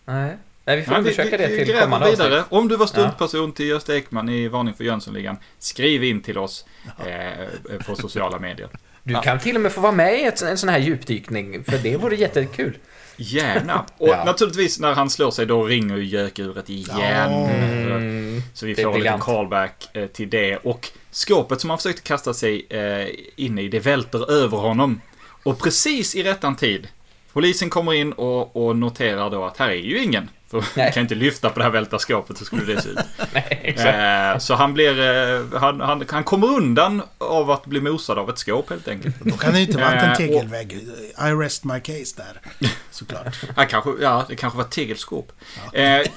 Nej. 0.06 0.38
Nej, 0.66 0.76
vi 0.78 0.84
får 0.84 0.92
Nej, 0.92 1.02
vi- 1.02 1.10
undersöka 1.10 1.38
det 1.38 1.48
vi 1.48 1.66
till 1.66 1.76
kommande 1.80 2.10
vidare. 2.10 2.34
avsnitt. 2.36 2.52
Om 2.52 2.68
du 2.68 2.76
var 2.76 2.86
stuntperson 2.88 3.52
till 3.52 3.68
Gösta 3.68 3.96
Ekman 3.98 4.30
i 4.30 4.48
Varning 4.48 4.74
för 4.74 4.84
Jönssonligan, 4.84 5.38
skriv 5.60 6.04
in 6.04 6.22
till 6.22 6.38
oss 6.38 6.66
eh, 7.06 7.78
på 7.88 7.96
sociala 7.96 8.40
medier. 8.40 8.70
Du 9.04 9.14
Ja. 9.14 9.22
kan 9.22 9.40
till 9.40 9.56
och 9.56 9.62
med 9.62 9.72
få 9.72 9.82
vara 9.82 9.92
med 9.92 10.20
i 10.20 10.24
ett, 10.24 10.42
en 10.42 10.58
sån 10.58 10.70
här 10.70 10.80
djupdykning, 10.80 11.64
för 11.64 11.78
det 11.78 11.98
vore 11.98 12.16
jättekul. 12.16 12.78
Gärna. 13.18 13.86
Och 13.98 14.08
Ja. 14.08 14.24
naturligtvis 14.26 14.80
när 14.80 14.94
han 14.94 15.10
slår 15.10 15.32
sig 15.32 15.46
då 15.46 15.64
ringer 15.64 15.98
ju 15.98 16.04
gökuret 16.06 16.70
igen. 16.70 17.32
Mm. 17.32 18.42
Så 18.54 18.66
vi 18.66 18.76
får 18.76 18.94
briljant. 18.94 19.24
callback 19.24 19.90
eh, 19.94 20.06
till 20.08 20.30
det. 20.30 20.58
Och 20.58 20.90
skåpet 21.12 21.62
som 21.62 21.70
han 21.70 21.80
försökte 21.80 22.02
kasta 22.02 22.34
sig 22.34 22.66
eh, 22.70 23.08
in 23.36 23.60
i, 23.60 23.68
det 23.68 23.80
välter 23.80 24.32
över 24.32 24.58
honom. 24.58 25.02
Och 25.44 25.60
precis 25.60 26.16
i 26.16 26.24
rättan 26.24 26.56
tid, 26.56 26.88
polisen 27.34 27.70
kommer 27.70 27.94
in 27.94 28.14
och, 28.14 28.68
och 28.68 28.76
noterar 28.76 29.30
då 29.30 29.46
att 29.46 29.58
här 29.58 29.70
är 29.70 29.74
ju 29.74 30.04
ingen. 30.04 30.30
För 30.54 30.66
man 30.78 30.92
kan 30.92 31.02
inte 31.02 31.16
lyfta 31.16 31.50
på 31.50 31.60
det 31.60 31.64
här 31.66 31.72
välta 31.72 32.00
skåpet, 32.00 32.38
så 32.38 32.46
skulle 32.46 32.74
det 32.74 32.82
se 32.82 32.90
ut. 32.90 33.00
Nej. 33.34 33.76
Eh, 33.78 34.38
så 34.38 34.56
han 34.56 34.74
blir, 34.74 35.00
eh, 35.00 35.60
han, 35.60 35.82
han, 35.82 36.06
han 36.10 36.24
kommer 36.24 36.48
undan 36.48 37.02
av 37.18 37.52
att 37.52 37.66
bli 37.66 37.82
mosad 37.82 38.18
av 38.18 38.30
ett 38.30 38.38
skåp 38.38 38.70
helt 38.70 38.88
enkelt. 38.88 39.16
Då 39.20 39.38
kan 39.38 39.52
det 39.54 39.60
ju 39.60 39.66
inte 39.66 39.78
varit 39.78 40.04
Eh, 40.04 40.10
en 40.10 40.16
tegelvägg. 40.18 40.74
I 41.18 41.32
rest 41.44 41.64
my 41.64 41.80
case 41.80 42.16
där. 42.18 42.70
såklart. 42.92 43.36
Ja, 43.56 43.66
kanske, 43.66 43.92
ja, 44.02 44.26
det 44.30 44.36
kanske 44.36 44.58
var 44.58 44.66
tegelskåp. 44.66 45.32
Ja. 45.74 45.80
Eh, 45.80 46.08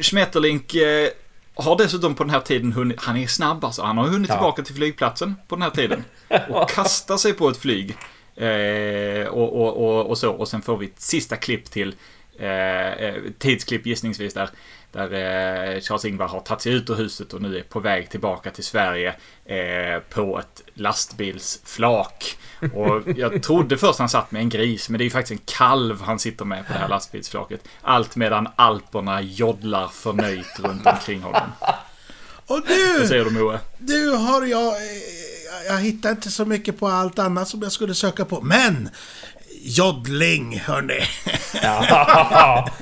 Schmetterlink 0.00 0.74
eh, 0.74 1.08
har 1.54 1.76
dessutom 1.76 2.14
på 2.14 2.24
den 2.24 2.30
här 2.30 2.40
tiden 2.40 2.72
hunnit, 2.72 3.00
han 3.00 3.16
är 3.16 3.26
snabb 3.26 3.64
alltså, 3.64 3.82
han 3.82 3.98
har 3.98 4.04
hunnit 4.08 4.28
ja. 4.28 4.34
tillbaka 4.34 4.62
till 4.62 4.74
flygplatsen 4.74 5.36
på 5.48 5.54
den 5.54 5.62
här 5.62 5.70
tiden. 5.70 6.04
Och 6.48 6.70
kastar 6.70 7.16
sig 7.16 7.32
på 7.32 7.48
ett 7.48 7.56
flyg. 7.56 7.96
Eh, 8.46 9.26
och, 9.26 9.60
och, 9.60 9.76
och, 9.76 10.06
och, 10.06 10.18
så, 10.18 10.32
och 10.32 10.48
sen 10.48 10.62
får 10.62 10.76
vi 10.76 10.86
ett 10.86 11.00
sista 11.00 11.36
klipp 11.36 11.70
till 11.70 11.94
eh, 12.38 12.92
eh 12.92 13.14
tidsklipp 13.38 13.86
gissningsvis 13.86 14.34
där 14.34 14.50
där 14.92 15.12
eh, 15.12 15.80
Charles-Ingvar 15.80 16.28
har 16.28 16.40
tagit 16.40 16.60
sig 16.60 16.72
ut 16.72 16.90
ur 16.90 16.94
huset 16.94 17.32
och 17.32 17.42
nu 17.42 17.58
är 17.58 17.62
på 17.62 17.80
väg 17.80 18.10
tillbaka 18.10 18.50
till 18.50 18.64
Sverige 18.64 19.14
eh, 19.44 20.02
på 20.10 20.38
ett 20.38 20.62
lastbilsflak. 20.74 22.38
Och 22.74 23.02
jag 23.16 23.42
trodde 23.42 23.78
först 23.78 23.98
han 23.98 24.08
satt 24.08 24.30
med 24.30 24.42
en 24.42 24.48
gris, 24.48 24.88
men 24.88 24.98
det 24.98 25.02
är 25.02 25.04
ju 25.04 25.10
faktiskt 25.10 25.40
en 25.40 25.46
kalv 25.56 26.00
han 26.02 26.18
sitter 26.18 26.44
med 26.44 26.66
på 26.66 26.72
det 26.72 26.78
här 26.78 26.88
lastbilsflaket. 26.88 27.68
Allt 27.82 28.16
medan 28.16 28.48
alperna 28.56 29.20
joddlar 29.20 29.88
förnöjt 29.88 30.60
runt 30.60 30.86
omkring 30.86 31.20
honom. 31.22 31.52
Och 32.46 32.62
du! 32.66 32.98
Vad 32.98 33.08
säger 33.08 33.24
du 33.24 33.30
Moe? 33.30 33.60
Du 33.78 34.10
har 34.10 34.46
jag... 34.46 34.74
Eh, 35.48 35.66
jag 35.66 35.80
hittar 35.80 36.10
inte 36.10 36.30
så 36.30 36.44
mycket 36.44 36.78
på 36.78 36.88
allt 36.88 37.18
annat 37.18 37.48
som 37.48 37.62
jag 37.62 37.72
skulle 37.72 37.94
söka 37.94 38.24
på, 38.24 38.40
men... 38.40 38.90
Joddling, 39.62 40.58
hörni. 40.58 41.00
Ja. 41.62 42.70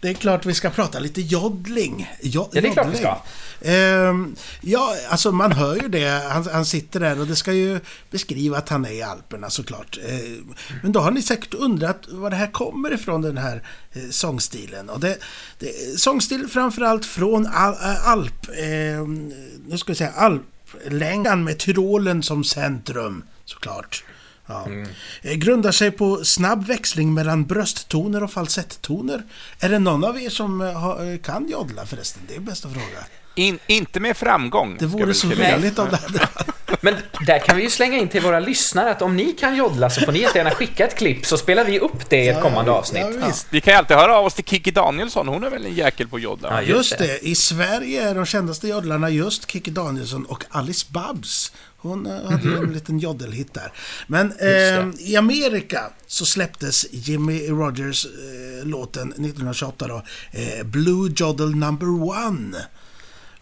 Det 0.00 0.08
är 0.08 0.14
klart 0.14 0.46
vi 0.46 0.54
ska 0.54 0.70
prata 0.70 0.98
lite 0.98 1.20
joddling. 1.20 2.10
Jo, 2.22 2.48
ja, 2.52 2.60
det 2.60 2.68
är 2.68 2.72
klart 2.72 2.88
vi 2.92 2.96
ska. 2.96 3.16
Ehm, 3.60 4.36
ja, 4.60 4.96
alltså 5.08 5.32
man 5.32 5.52
hör 5.52 5.76
ju 5.76 5.88
det. 5.88 6.22
Han, 6.30 6.48
han, 6.52 6.64
sitter 6.64 7.00
där 7.00 7.20
och 7.20 7.26
det 7.26 7.36
ska 7.36 7.52
ju 7.52 7.80
beskriva 8.10 8.58
att 8.58 8.68
han 8.68 8.84
är 8.84 8.90
i 8.90 9.02
Alperna 9.02 9.50
såklart. 9.50 9.98
Ehm, 10.08 10.54
men 10.82 10.92
då 10.92 11.00
har 11.00 11.10
ni 11.10 11.22
säkert 11.22 11.54
undrat 11.54 12.08
var 12.08 12.30
det 12.30 12.36
här 12.36 12.46
kommer 12.46 12.92
ifrån, 12.92 13.22
den 13.22 13.38
här 13.38 13.62
eh, 13.92 14.02
sångstilen. 14.10 14.90
Och 14.90 15.00
det, 15.00 15.18
det, 15.58 16.00
sångstil 16.00 16.48
framförallt 16.48 17.06
från 17.06 17.46
Al, 17.46 17.74
Alp... 18.04 18.48
Eh, 18.48 19.06
nu 19.68 19.78
ska 19.78 19.92
vi 19.92 19.96
säga 19.96 20.12
Längan 20.88 21.44
med 21.44 21.58
Tyrolen 21.58 22.22
som 22.22 22.44
centrum 22.44 23.24
såklart. 23.44 24.04
Ja. 24.46 24.66
Mm. 24.66 24.88
Grundar 25.22 25.72
sig 25.72 25.90
på 25.90 26.24
snabb 26.24 26.66
växling 26.66 27.14
mellan 27.14 27.44
brösttoner 27.44 28.22
och 28.22 28.32
falsettoner. 28.32 29.22
Är 29.60 29.68
det 29.68 29.78
någon 29.78 30.04
av 30.04 30.20
er 30.20 30.30
som 30.30 30.60
eh, 30.60 30.68
eh, 30.68 31.18
kan 31.18 31.48
jodla 31.48 31.86
förresten? 31.86 32.22
Det 32.28 32.36
är 32.36 32.40
bästa 32.40 32.68
fråga. 32.68 33.06
In, 33.34 33.58
inte 33.66 34.00
med 34.00 34.16
framgång. 34.16 34.76
Det 34.78 34.86
vore 34.86 35.14
så 35.14 35.28
härligt 35.28 35.78
om 35.78 35.88
det 35.90 36.28
Men 36.80 36.94
där 37.26 37.38
kan 37.38 37.56
vi 37.56 37.62
ju 37.62 37.70
slänga 37.70 37.98
in 37.98 38.08
till 38.08 38.22
våra 38.22 38.40
lyssnare 38.40 38.90
att 38.90 39.02
om 39.02 39.16
ni 39.16 39.32
kan 39.32 39.56
jodla 39.56 39.90
så 39.90 40.00
får 40.00 40.12
ni 40.12 40.18
jättegärna 40.18 40.50
skicka 40.50 40.86
ett 40.86 40.98
klipp 40.98 41.26
så 41.26 41.36
spelar 41.38 41.64
vi 41.64 41.78
upp 41.78 42.10
det 42.10 42.24
i 42.24 42.28
ett 42.28 42.36
ja, 42.36 42.42
kommande 42.42 42.70
avsnitt. 42.70 43.06
Ja, 43.20 43.32
vi 43.50 43.60
kan 43.60 43.72
ju 43.72 43.78
alltid 43.78 43.96
höra 43.96 44.16
av 44.16 44.24
oss 44.24 44.34
till 44.34 44.44
Kikki 44.44 44.70
Danielsson, 44.70 45.28
hon 45.28 45.44
är 45.44 45.50
väl 45.50 45.66
en 45.66 45.74
jäkel 45.74 46.08
på 46.08 46.18
jodla? 46.18 46.48
Ja, 46.50 46.62
just 46.62 46.98
det. 46.98 47.26
I 47.26 47.34
Sverige 47.34 48.10
är 48.10 48.14
de 48.14 48.26
kändaste 48.26 48.68
jodlarna 48.68 49.10
just 49.10 49.50
Kikki 49.50 49.70
Danielsson 49.70 50.24
och 50.24 50.44
Alice 50.50 50.86
Babs. 50.90 51.52
Hon 51.76 52.06
eh, 52.06 52.12
hade 52.12 52.26
mm 52.26 52.42
-hmm. 52.42 52.66
en 52.66 52.72
liten 52.72 52.98
joddelhit 52.98 53.54
där. 53.54 53.72
Men 54.06 54.32
eh, 54.40 55.08
i 55.10 55.16
Amerika 55.16 55.80
så 56.06 56.26
släpptes 56.26 56.86
Jimmy 56.90 57.48
Rogers 57.48 58.06
eh, 58.06 58.66
låten 58.66 59.08
1928 59.08 59.88
då, 59.88 60.02
eh, 60.32 60.64
Blue 60.64 61.12
Joddle 61.16 61.56
Number 61.56 62.02
One. 62.26 62.56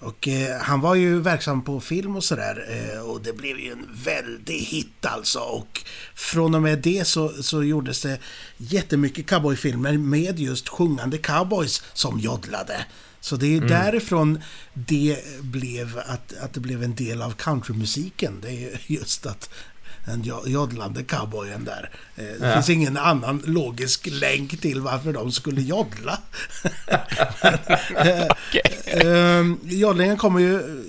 Och 0.00 0.28
eh, 0.28 0.60
han 0.60 0.80
var 0.80 0.94
ju 0.94 1.20
verksam 1.20 1.64
på 1.64 1.80
film 1.80 2.16
och 2.16 2.24
sådär 2.24 2.64
eh, 2.68 3.00
och 3.00 3.20
det 3.22 3.32
blev 3.32 3.58
ju 3.58 3.72
en 3.72 3.88
väldig 4.04 4.58
hit 4.58 5.06
alltså. 5.06 5.38
Och 5.38 5.80
från 6.14 6.54
och 6.54 6.62
med 6.62 6.78
det 6.78 7.06
så, 7.06 7.42
så 7.42 7.62
gjordes 7.62 8.02
det 8.02 8.18
jättemycket 8.56 9.26
cowboyfilmer 9.26 9.92
med 9.92 10.38
just 10.38 10.68
sjungande 10.68 11.18
cowboys 11.18 11.82
som 11.94 12.20
joddlade. 12.20 12.86
Så 13.20 13.36
det 13.36 13.46
är 13.46 13.56
mm. 13.56 13.68
därifrån 13.68 14.40
det 14.74 15.18
blev 15.40 15.98
att, 15.98 16.34
att 16.40 16.52
det 16.54 16.60
blev 16.60 16.82
en 16.82 16.94
del 16.94 17.22
av 17.22 17.30
countrymusiken. 17.30 18.40
Det 18.42 18.64
är 18.64 18.80
just 18.86 19.26
att 19.26 19.50
den 20.08 20.22
joddlande 20.46 21.02
cowboyen 21.02 21.64
där. 21.64 21.90
Eh, 22.16 22.24
det 22.24 22.46
ja. 22.48 22.54
finns 22.54 22.70
ingen 22.70 22.96
annan 22.96 23.42
logisk 23.46 24.06
länk 24.06 24.60
till 24.60 24.80
varför 24.80 25.12
de 25.12 25.32
skulle 25.32 25.60
joddla. 25.60 26.18
okay. 28.48 28.62
Eh, 28.84 29.44
joddlingen 29.62 30.16
kommer 30.16 30.40
ju 30.40 30.84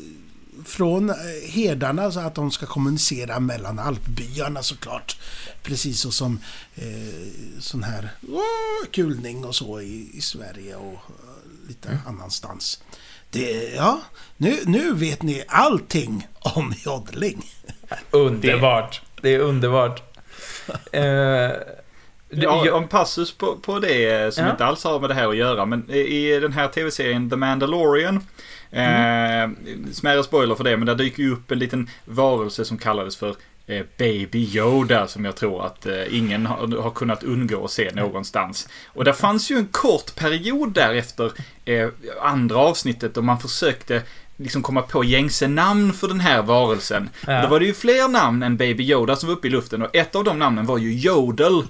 från 0.65 1.13
herdarna 1.47 2.11
så 2.11 2.19
att 2.19 2.35
de 2.35 2.51
ska 2.51 2.65
kommunicera 2.65 3.39
mellan 3.39 3.79
alpbyarna 3.79 4.63
såklart. 4.63 5.17
Precis 5.63 5.99
så 5.99 6.11
som 6.11 6.39
eh, 6.75 6.85
sån 7.59 7.83
här 7.83 8.09
oh, 8.27 8.89
kulning 8.91 9.45
och 9.45 9.55
så 9.55 9.81
i, 9.81 10.09
i 10.13 10.21
Sverige 10.21 10.75
och 10.75 10.99
lite 11.67 11.89
mm. 11.89 11.99
annanstans. 12.07 12.83
Det, 13.31 13.73
ja, 13.75 14.01
nu, 14.37 14.59
nu 14.65 14.93
vet 14.93 15.23
ni 15.23 15.43
allting 15.47 16.27
om 16.39 16.73
joddling. 16.85 17.51
Underbart. 18.11 19.01
Det 19.21 19.35
är 19.35 19.39
underbart. 19.39 20.03
uh, 20.95 21.01
ja, 22.29 22.77
en 22.77 22.87
passus 22.87 23.37
på, 23.37 23.55
på 23.55 23.79
det 23.79 24.33
som 24.33 24.45
ja. 24.45 24.51
inte 24.51 24.65
alls 24.65 24.83
har 24.83 24.99
med 24.99 25.09
det 25.09 25.13
här 25.13 25.27
att 25.27 25.37
göra. 25.37 25.65
Men 25.65 25.91
i 25.91 26.39
den 26.39 26.53
här 26.53 26.67
tv-serien 26.67 27.29
The 27.29 27.35
Mandalorian. 27.35 28.23
Mm. 28.71 29.55
Eh, 29.55 29.91
smärre 29.93 30.23
spoiler 30.23 30.55
för 30.55 30.63
det, 30.63 30.77
men 30.77 30.85
där 30.85 30.95
dyker 30.95 31.23
ju 31.23 31.33
upp 31.33 31.51
en 31.51 31.59
liten 31.59 31.89
varelse 32.05 32.65
som 32.65 32.77
kallades 32.77 33.17
för 33.17 33.35
Eh, 33.69 33.85
Baby 33.97 34.39
Yoda 34.39 35.07
som 35.07 35.25
jag 35.25 35.35
tror 35.35 35.65
att 35.65 35.85
eh, 35.85 36.17
ingen 36.17 36.45
har, 36.45 36.91
kunnat 36.91 37.23
undgå 37.23 37.65
att 37.65 37.71
se 37.71 37.91
någonstans. 37.93 38.69
Och 38.87 39.05
det 39.05 39.13
fanns 39.13 39.51
ju 39.51 39.57
en 39.57 39.67
kort 39.67 40.15
period 40.15 40.73
därefter 40.73 41.31
eh, 41.65 41.89
andra 42.21 42.57
avsnittet 42.57 43.17
och 43.17 43.23
man 43.23 43.39
försökte 43.39 44.01
liksom 44.39 44.61
komma 44.61 44.81
på 44.81 45.03
gängse 45.03 45.47
namn 45.47 45.93
för 45.93 46.07
den 46.07 46.19
här 46.19 46.41
varelsen. 46.41 47.09
Ja. 47.27 47.41
Då 47.41 47.47
var 47.47 47.59
det 47.59 47.65
ju 47.65 47.73
fler 47.73 48.07
namn 48.07 48.43
än 48.43 48.57
Baby 48.57 48.83
Yoda 48.83 49.15
som 49.15 49.29
var 49.29 49.35
uppe 49.35 49.47
i 49.47 49.49
luften 49.49 49.81
och 49.81 49.95
ett 49.95 50.15
av 50.15 50.23
de 50.23 50.39
namnen 50.39 50.65
var 50.65 50.77
ju 50.77 50.93
Jodel. 50.93 51.53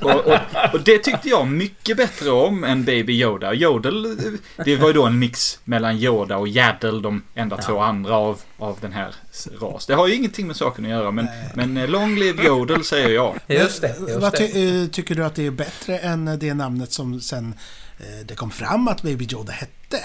och, 0.00 0.10
och, 0.10 0.38
och, 0.72 0.80
det 0.84 0.98
tyckte 0.98 1.28
jag 1.28 1.46
mycket 1.46 1.96
bättre 1.96 2.30
om 2.30 2.64
än 2.64 2.84
Baby 2.84 3.12
Yoda. 3.12 3.52
Jodel, 3.52 4.16
det 4.64 4.76
var 4.76 4.86
ju 4.86 4.92
då 4.92 5.06
en 5.06 5.18
mix 5.18 5.58
mellan 5.64 5.96
Yoda 5.96 6.36
och 6.36 6.48
Yaddle, 6.48 7.00
de 7.00 7.22
enda 7.34 7.56
ja. 7.56 7.62
två 7.62 7.78
andra 7.80 8.14
av, 8.14 8.40
av 8.58 8.78
den 8.80 8.92
här 8.92 9.14
ras. 9.60 9.86
Det 9.86 9.94
har 9.94 10.06
ju 10.06 10.14
ingenting 10.14 10.46
med 10.46 10.56
saken 10.56 10.84
att 10.84 10.90
göra, 10.90 11.10
men, 11.10 11.28
men 11.54 11.76
eh, 11.76 11.88
long 11.88 12.16
live 12.16 12.46
Jodel 12.46 12.84
säger 12.84 13.08
jag. 13.08 13.38
Just 13.46 13.80
det. 13.80 13.94
Just 14.00 14.16
Vad 14.20 14.36
ty 14.36 14.44
eh, 14.44 14.86
tycker 14.86 15.14
du 15.14 15.24
att 15.24 15.34
det 15.34 15.46
är 15.46 15.50
bättre 15.50 15.98
än 15.98 16.38
det 16.38 16.54
namnet 16.54 16.92
som 16.92 17.20
sen 17.20 17.54
eh, 17.98 18.26
det 18.26 18.34
kom 18.34 18.50
fram 18.50 18.88
att 18.88 19.02
Baby 19.02 19.28
Yoda 19.32 19.52
hette? 19.52 19.98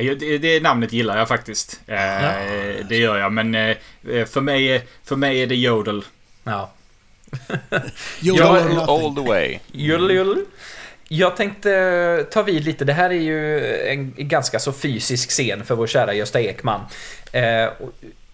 Det, 0.00 0.38
det 0.38 0.62
namnet 0.62 0.92
gillar 0.92 1.18
jag 1.18 1.28
faktiskt. 1.28 1.80
Eh, 1.86 1.96
ja. 1.96 2.32
Det 2.88 2.96
gör 2.96 3.18
jag, 3.18 3.32
men 3.32 3.54
eh, 3.54 3.76
för 4.26 4.40
mig, 4.40 4.86
för 5.04 5.16
mig 5.16 5.42
är 5.42 5.46
det 5.46 5.56
Jodel. 5.56 6.04
Ja. 6.44 6.70
Jodel 8.20 8.78
all 8.78 9.14
the 9.14 9.20
way. 9.20 9.58
Jodel, 9.72 10.10
jodel. 10.10 10.44
Jag 11.08 11.36
tänkte 11.36 12.26
ta 12.30 12.42
vid 12.42 12.64
lite. 12.64 12.84
Det 12.84 12.92
här 12.92 13.10
är 13.10 13.14
ju 13.14 13.76
en 13.86 14.14
ganska 14.16 14.58
så 14.58 14.72
fysisk 14.72 15.30
scen 15.30 15.64
för 15.64 15.74
vår 15.74 15.86
kära 15.86 16.14
Gösta 16.14 16.40
Ekman. 16.40 16.80
Eh, 17.32 17.68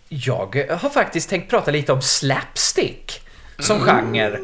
jag 0.08 0.66
har 0.70 0.90
faktiskt 0.90 1.30
tänkt 1.30 1.50
prata 1.50 1.70
lite 1.70 1.92
om 1.92 2.02
slapstick 2.02 3.22
som 3.58 3.76
mm. 3.76 3.86
genre. 3.86 4.38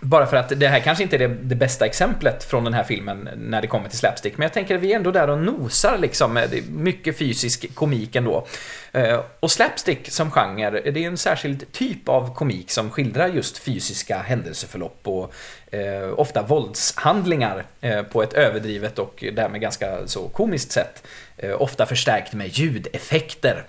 Bara 0.00 0.26
för 0.26 0.36
att 0.36 0.52
det 0.60 0.68
här 0.68 0.80
kanske 0.80 1.04
inte 1.04 1.16
är 1.16 1.18
det, 1.18 1.28
det, 1.28 1.54
bästa 1.54 1.86
exemplet 1.86 2.44
från 2.44 2.64
den 2.64 2.74
här 2.74 2.84
filmen 2.84 3.28
när 3.36 3.60
det 3.60 3.66
kommer 3.66 3.88
till 3.88 3.98
slapstick, 3.98 4.38
men 4.38 4.42
jag 4.44 4.52
tänker 4.52 4.74
att 4.74 4.80
vi 4.80 4.92
är 4.92 4.96
ändå 4.96 5.10
där 5.10 5.30
och 5.30 5.38
nosar 5.38 5.98
liksom. 5.98 6.34
Det 6.34 6.58
är 6.58 6.62
mycket 6.62 7.18
fysisk 7.18 7.74
komik 7.74 8.16
ändå. 8.16 8.46
Eh, 8.92 9.20
och 9.40 9.50
slapstick 9.50 10.10
som 10.10 10.30
genre, 10.30 10.90
det 10.90 11.04
är 11.04 11.06
en 11.06 11.16
särskild 11.16 11.72
typ 11.72 12.08
av 12.08 12.34
komik 12.34 12.70
som 12.70 12.90
skildrar 12.90 13.28
just 13.28 13.58
fysiska 13.58 14.18
händelseförlopp 14.18 15.00
och 15.02 15.34
eh, 15.74 16.12
ofta 16.16 16.42
våldshandlingar 16.42 17.64
eh, 17.80 18.02
på 18.02 18.22
ett 18.22 18.32
överdrivet 18.32 18.98
och 18.98 19.24
därmed 19.32 19.60
ganska 19.60 20.06
så 20.06 20.28
komiskt 20.28 20.72
sätt. 20.72 21.02
Eh, 21.36 21.62
ofta 21.62 21.86
förstärkt 21.86 22.32
med 22.32 22.48
ljudeffekter. 22.48 23.64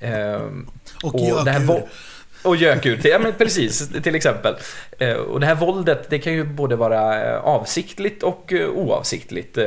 Eh, 0.00 0.40
och, 1.02 1.14
och 1.14 1.44
det 1.44 1.50
här 1.50 1.82
och 2.42 2.56
gökur 2.56 2.96
till, 2.96 3.10
ja 3.10 3.18
men 3.18 3.32
precis, 3.32 3.88
till 4.02 4.14
exempel. 4.14 4.54
Eh, 4.98 5.14
och 5.14 5.40
det 5.40 5.46
här 5.46 5.54
våldet, 5.54 6.10
det 6.10 6.18
kan 6.18 6.32
ju 6.32 6.44
både 6.44 6.76
vara 6.76 7.24
eh, 7.24 7.40
avsiktligt 7.40 8.22
och 8.22 8.52
eh, 8.52 8.68
oavsiktligt. 8.68 9.58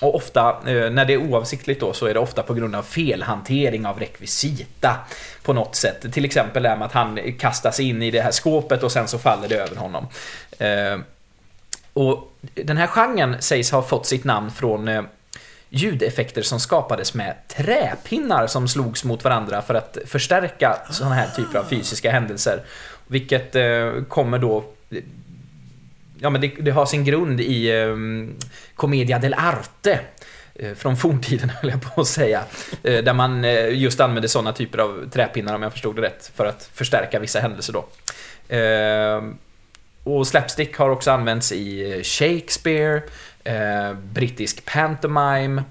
Och 0.00 0.14
ofta, 0.14 0.60
när 0.64 1.04
det 1.04 1.12
är 1.12 1.18
oavsiktligt 1.18 1.80
då, 1.80 1.92
så 1.92 2.06
är 2.06 2.14
det 2.14 2.20
ofta 2.20 2.42
på 2.42 2.54
grund 2.54 2.76
av 2.76 2.82
felhantering 2.82 3.86
av 3.86 3.98
rekvisita 4.00 4.96
på 5.42 5.52
något 5.52 5.76
sätt. 5.76 6.12
Till 6.12 6.24
exempel 6.24 6.62
det 6.62 6.68
här 6.68 6.76
med 6.76 6.86
att 6.86 6.92
han 6.92 7.32
kastas 7.38 7.80
in 7.80 8.02
i 8.02 8.10
det 8.10 8.20
här 8.20 8.30
skåpet 8.30 8.82
och 8.82 8.92
sen 8.92 9.08
så 9.08 9.18
faller 9.18 9.48
det 9.48 9.56
över 9.56 9.76
honom. 9.76 10.06
Och 11.92 12.32
den 12.54 12.76
här 12.76 12.86
genren 12.86 13.36
sägs 13.40 13.70
ha 13.70 13.82
fått 13.82 14.06
sitt 14.06 14.24
namn 14.24 14.50
från 14.50 15.06
ljudeffekter 15.70 16.42
som 16.42 16.60
skapades 16.60 17.14
med 17.14 17.34
träpinnar 17.48 18.46
som 18.46 18.68
slogs 18.68 19.04
mot 19.04 19.24
varandra 19.24 19.62
för 19.62 19.74
att 19.74 19.98
förstärka 20.06 20.78
sådana 20.90 21.14
här 21.14 21.28
typer 21.36 21.58
av 21.58 21.64
fysiska 21.64 22.10
händelser. 22.10 22.62
Vilket 23.06 23.56
eh, 23.56 23.90
kommer 24.08 24.38
då 24.38 24.64
ja, 26.18 26.30
men 26.30 26.40
det, 26.40 26.48
det, 26.60 26.70
har 26.70 26.86
sin 26.86 27.04
grund 27.04 27.40
i 27.40 27.70
eh, 27.70 27.96
Commedia 28.74 29.18
dell'arte 29.18 29.98
eh, 30.54 30.74
från 30.74 30.96
forntiden 30.96 31.50
höll 31.62 31.70
jag 31.70 31.94
på 31.94 32.00
att 32.00 32.06
säga. 32.06 32.44
Eh, 32.82 33.04
där 33.04 33.14
man 33.14 33.44
eh, 33.44 33.78
just 33.78 34.00
använde 34.00 34.28
sådana 34.28 34.52
typer 34.52 34.78
av 34.78 35.10
träpinnar 35.10 35.54
om 35.54 35.62
jag 35.62 35.72
förstod 35.72 35.96
det 35.96 36.02
rätt 36.02 36.32
för 36.34 36.46
att 36.46 36.70
förstärka 36.74 37.18
vissa 37.18 37.40
händelser 37.40 37.72
då. 37.72 37.86
Ehm, 38.48 39.36
och 40.04 40.26
slapstick 40.26 40.76
har 40.76 40.90
också 40.90 41.10
använts 41.10 41.52
i 41.52 41.92
eh, 41.92 42.02
Shakespeare, 42.02 43.02
brittisk 44.02 44.64
pantomime, 44.64 45.64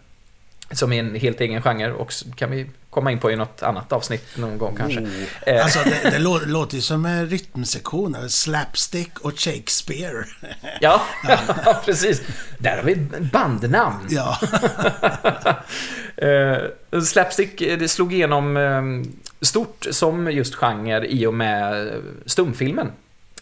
som 0.72 0.94
är 0.94 1.00
en 1.00 1.16
helt 1.16 1.42
egen 1.42 1.62
genre 1.62 1.92
och 1.92 2.14
kan 2.36 2.52
vi 2.52 2.68
komma 2.90 3.12
in 3.12 3.20
på 3.20 3.32
i 3.32 3.36
något 3.36 3.64
annat 3.64 3.92
avsnitt 3.92 4.38
någon 4.38 4.58
gång 4.58 4.76
kanske. 4.76 5.08
Eh. 5.46 5.64
Alltså 5.64 5.80
det, 5.84 6.10
det 6.10 6.20
låter 6.20 6.76
ju 6.76 6.82
som 6.82 7.06
en 7.06 7.30
rytmsektion, 7.30 8.30
slapstick 8.30 9.20
och 9.20 9.40
Shakespeare. 9.40 10.24
Ja, 10.82 11.02
ja. 11.28 11.38
precis. 11.86 12.22
Där 12.58 12.78
har 12.78 12.84
vi 12.84 12.96
bandnamn. 13.32 14.08
Ja. 14.10 14.40
uh, 16.92 17.02
slapstick 17.04 17.60
det 17.60 17.88
slog 17.88 18.14
igenom 18.14 18.58
stort 19.42 19.88
som 19.92 20.32
just 20.32 20.56
genre 20.56 21.08
i 21.08 21.26
och 21.26 21.34
med 21.34 21.92
stumfilmen. 22.26 22.92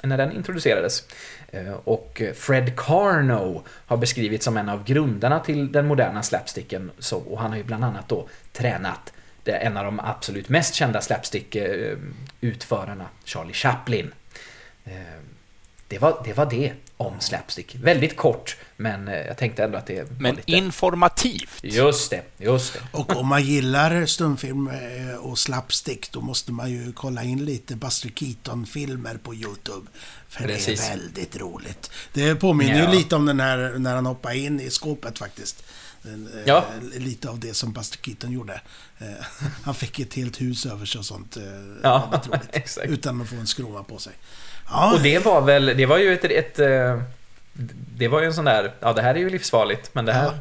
När 0.03 0.17
den 0.17 0.31
introducerades. 0.31 1.03
Eh, 1.47 1.73
och 1.83 2.21
Fred 2.35 2.75
Carno 2.77 3.63
har 3.67 3.97
beskrivits 3.97 4.45
som 4.45 4.57
en 4.57 4.69
av 4.69 4.83
grundarna 4.83 5.39
till 5.39 5.71
den 5.71 5.87
moderna 5.87 6.23
slapsticken. 6.23 6.91
Så, 6.99 7.17
och 7.17 7.39
han 7.39 7.51
har 7.51 7.57
ju 7.57 7.63
bland 7.63 7.83
annat 7.83 8.09
då 8.09 8.27
tränat 8.53 9.13
det 9.43 9.51
en 9.51 9.77
av 9.77 9.85
de 9.85 9.99
absolut 9.99 10.49
mest 10.49 10.75
kända 10.75 11.01
slapstick-utförarna, 11.01 13.03
eh, 13.03 13.09
Charlie 13.23 13.53
Chaplin. 13.53 14.13
Eh, 14.85 14.93
det 15.87 15.99
var, 15.99 16.21
det 16.25 16.33
var 16.33 16.45
det 16.45 16.73
om 16.97 17.19
slapstick. 17.19 17.75
Väldigt 17.75 18.17
kort, 18.17 18.57
men 18.77 19.07
eh, 19.07 19.15
jag 19.15 19.37
tänkte 19.37 19.63
ändå 19.63 19.77
att 19.77 19.85
det 19.85 20.03
var 20.03 20.19
Men 20.19 20.35
lite... 20.35 20.51
informativt. 20.51 21.59
Just 21.61 22.09
det, 22.09 22.23
just 22.37 22.73
det. 22.73 22.79
Och 22.91 23.15
om 23.15 23.27
man 23.27 23.43
gillar 23.43 24.05
stumfilm 24.05 24.67
eh, 24.67 25.15
och 25.15 25.39
slapstick, 25.39 26.11
då 26.11 26.21
måste 26.21 26.51
man 26.51 26.71
ju 26.71 26.93
kolla 26.93 27.23
in 27.23 27.45
lite 27.45 27.75
Buster 27.75 28.09
Keaton-filmer 28.09 29.17
på 29.23 29.35
YouTube. 29.35 29.87
För 30.29 30.43
Precis. 30.43 30.81
det 30.81 30.87
är 30.87 30.97
väldigt 30.97 31.37
roligt. 31.37 31.91
Det 32.13 32.35
påminner 32.35 32.79
ja. 32.79 32.91
ju 32.91 32.97
lite 32.97 33.15
om 33.15 33.25
den 33.25 33.39
här 33.39 33.73
när 33.77 33.95
han 33.95 34.05
hoppar 34.05 34.31
in 34.31 34.59
i 34.59 34.69
skåpet 34.69 35.19
faktiskt. 35.19 35.63
Ja. 36.45 36.65
Lite 36.93 37.29
av 37.29 37.39
det 37.39 37.53
som 37.53 37.73
Buster 37.73 37.99
Keaton 38.01 38.31
gjorde. 38.31 38.61
Eh, 38.97 39.07
han 39.63 39.75
fick 39.75 39.99
ett 39.99 40.13
helt 40.13 40.41
hus 40.41 40.65
över 40.65 40.85
sig 40.85 40.99
och 40.99 41.05
sånt. 41.05 41.37
Eh, 41.37 41.43
ja, 41.83 42.21
exakt. 42.51 42.87
Utan 42.87 43.21
att 43.21 43.29
få 43.29 43.35
en 43.35 43.47
skrova 43.47 43.83
på 43.83 43.97
sig. 43.97 44.13
Ja. 44.69 44.93
Och 44.93 45.01
det 45.01 45.25
var 45.25 45.41
väl, 45.41 45.65
det 45.65 45.85
var 45.85 45.97
ju 45.97 46.13
ett, 46.13 46.23
ett, 46.23 46.59
eh, 46.59 47.01
Det 47.97 48.07
var 48.07 48.19
ju 48.21 48.25
en 48.25 48.33
sån 48.33 48.45
där, 48.45 48.73
ja 48.79 48.93
det 48.93 49.01
här 49.01 49.15
är 49.15 49.19
ju 49.19 49.29
livsfarligt, 49.29 49.95
men 49.95 50.05
det 50.05 50.13
här... 50.13 50.25
Ja. 50.25 50.33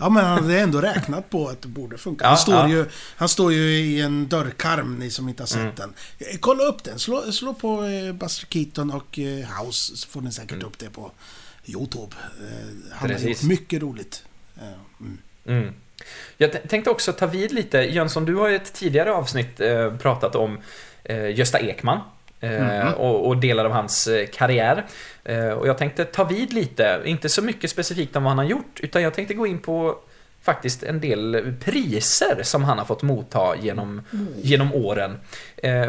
Ja, 0.00 0.08
men 0.08 0.24
han 0.24 0.42
hade 0.42 0.60
ändå 0.60 0.80
räknat 0.80 1.30
på 1.30 1.48
att 1.48 1.62
det 1.62 1.68
borde 1.68 1.98
funka. 1.98 2.24
Ja, 2.24 2.28
han, 2.28 2.38
står 2.38 2.54
ja. 2.54 2.68
ju, 2.68 2.86
han 3.16 3.28
står 3.28 3.52
ju 3.52 3.78
i 3.78 4.00
en 4.00 4.28
dörrkarm, 4.28 4.98
ni 4.98 5.10
som 5.10 5.28
inte 5.28 5.42
har 5.42 5.48
sett 5.48 5.60
mm. 5.60 5.74
den. 5.76 5.94
Kolla 6.40 6.64
upp 6.64 6.84
den. 6.84 6.98
Slå, 6.98 7.32
slå 7.32 7.54
på 7.54 7.82
Buster 8.14 8.46
Keaton 8.46 8.90
och 8.90 9.18
House, 9.58 9.96
så 9.96 10.08
får 10.08 10.20
ni 10.20 10.32
säkert 10.32 10.52
mm. 10.52 10.66
upp 10.66 10.78
det 10.78 10.90
på 10.90 11.12
YouTube. 11.64 12.16
Han 12.92 13.08
Precis. 13.08 13.24
har 13.24 13.30
gjort 13.30 13.42
mycket 13.42 13.82
roligt. 13.82 14.22
Mm. 15.00 15.18
Mm. 15.46 15.74
Jag 16.36 16.68
tänkte 16.68 16.90
också 16.90 17.12
ta 17.12 17.26
vid 17.26 17.52
lite, 17.52 17.78
Jönsson, 17.78 18.24
du 18.24 18.34
har 18.34 18.48
i 18.48 18.54
ett 18.54 18.72
tidigare 18.72 19.12
avsnitt 19.12 19.60
eh, 19.60 19.96
pratat 19.96 20.34
om 20.34 20.58
eh, 21.04 21.38
Gösta 21.38 21.58
Ekman. 21.58 22.00
Mm. 22.40 22.94
Och, 22.94 23.26
och, 23.26 23.36
delar 23.36 23.64
av 23.64 23.72
hans 23.72 24.06
eh, 24.06 24.26
karriär. 24.26 24.84
Eh, 25.24 25.48
och 25.48 25.68
jag 25.68 25.78
tänkte 25.78 26.04
ta 26.04 26.24
vid 26.24 26.52
lite, 26.52 27.00
inte 27.04 27.28
så 27.28 27.42
mycket 27.42 27.70
specifikt 27.70 28.16
om 28.16 28.22
vad 28.22 28.30
han 28.30 28.38
har 28.38 28.44
gjort, 28.44 28.80
utan 28.80 29.02
jag 29.02 29.14
tänkte 29.14 29.34
gå 29.34 29.46
in 29.46 29.58
på 29.58 29.98
faktiskt 30.42 30.82
en 30.82 31.00
del 31.00 31.54
priser 31.64 32.42
som 32.42 32.64
han 32.64 32.78
har 32.78 32.84
fått 32.84 33.02
motta 33.02 33.56
genom, 33.60 34.02
mm. 34.12 34.28
genom 34.42 34.74
åren. 34.74 35.18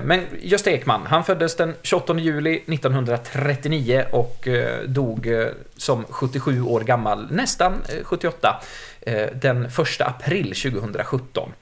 Men 0.04 0.26
Gösta 0.42 0.72
Ekman, 0.72 1.06
han 1.06 1.24
föddes 1.24 1.56
den 1.56 1.74
28 1.82 2.14
juli 2.14 2.56
1939 2.56 4.06
och 4.12 4.48
dog 4.86 5.30
som 5.78 6.04
77 6.04 6.62
år 6.62 6.82
gammal, 6.82 7.28
nästan 7.32 7.82
78, 8.04 8.62
den 9.34 9.66
1 9.66 9.72
april 10.00 10.46
2017. 10.46 11.54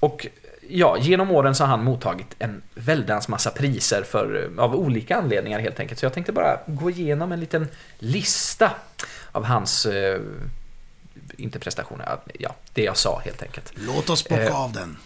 Och 0.00 0.26
ja, 0.68 0.98
genom 0.98 1.30
åren 1.30 1.54
så 1.54 1.64
har 1.64 1.68
han 1.68 1.84
mottagit 1.84 2.34
en 2.38 2.62
väldans 2.74 3.28
massa 3.28 3.50
priser 3.50 4.02
för, 4.02 4.50
av 4.58 4.74
olika 4.74 5.16
anledningar 5.16 5.58
helt 5.58 5.80
enkelt. 5.80 6.00
Så 6.00 6.06
jag 6.06 6.12
tänkte 6.12 6.32
bara 6.32 6.58
gå 6.66 6.90
igenom 6.90 7.32
en 7.32 7.40
liten 7.40 7.68
lista 7.98 8.70
av 9.32 9.44
hans 9.44 9.86
eh, 9.86 10.20
inte 11.36 11.58
prestationer, 11.58 12.18
ja, 12.38 12.54
det 12.72 12.82
jag 12.82 12.96
sa 12.96 13.20
helt 13.24 13.42
enkelt. 13.42 13.72
Låt 13.74 14.10
oss 14.10 14.28
bocka 14.28 14.42
eh, 14.42 14.60
av 14.60 14.72
den. 14.72 14.96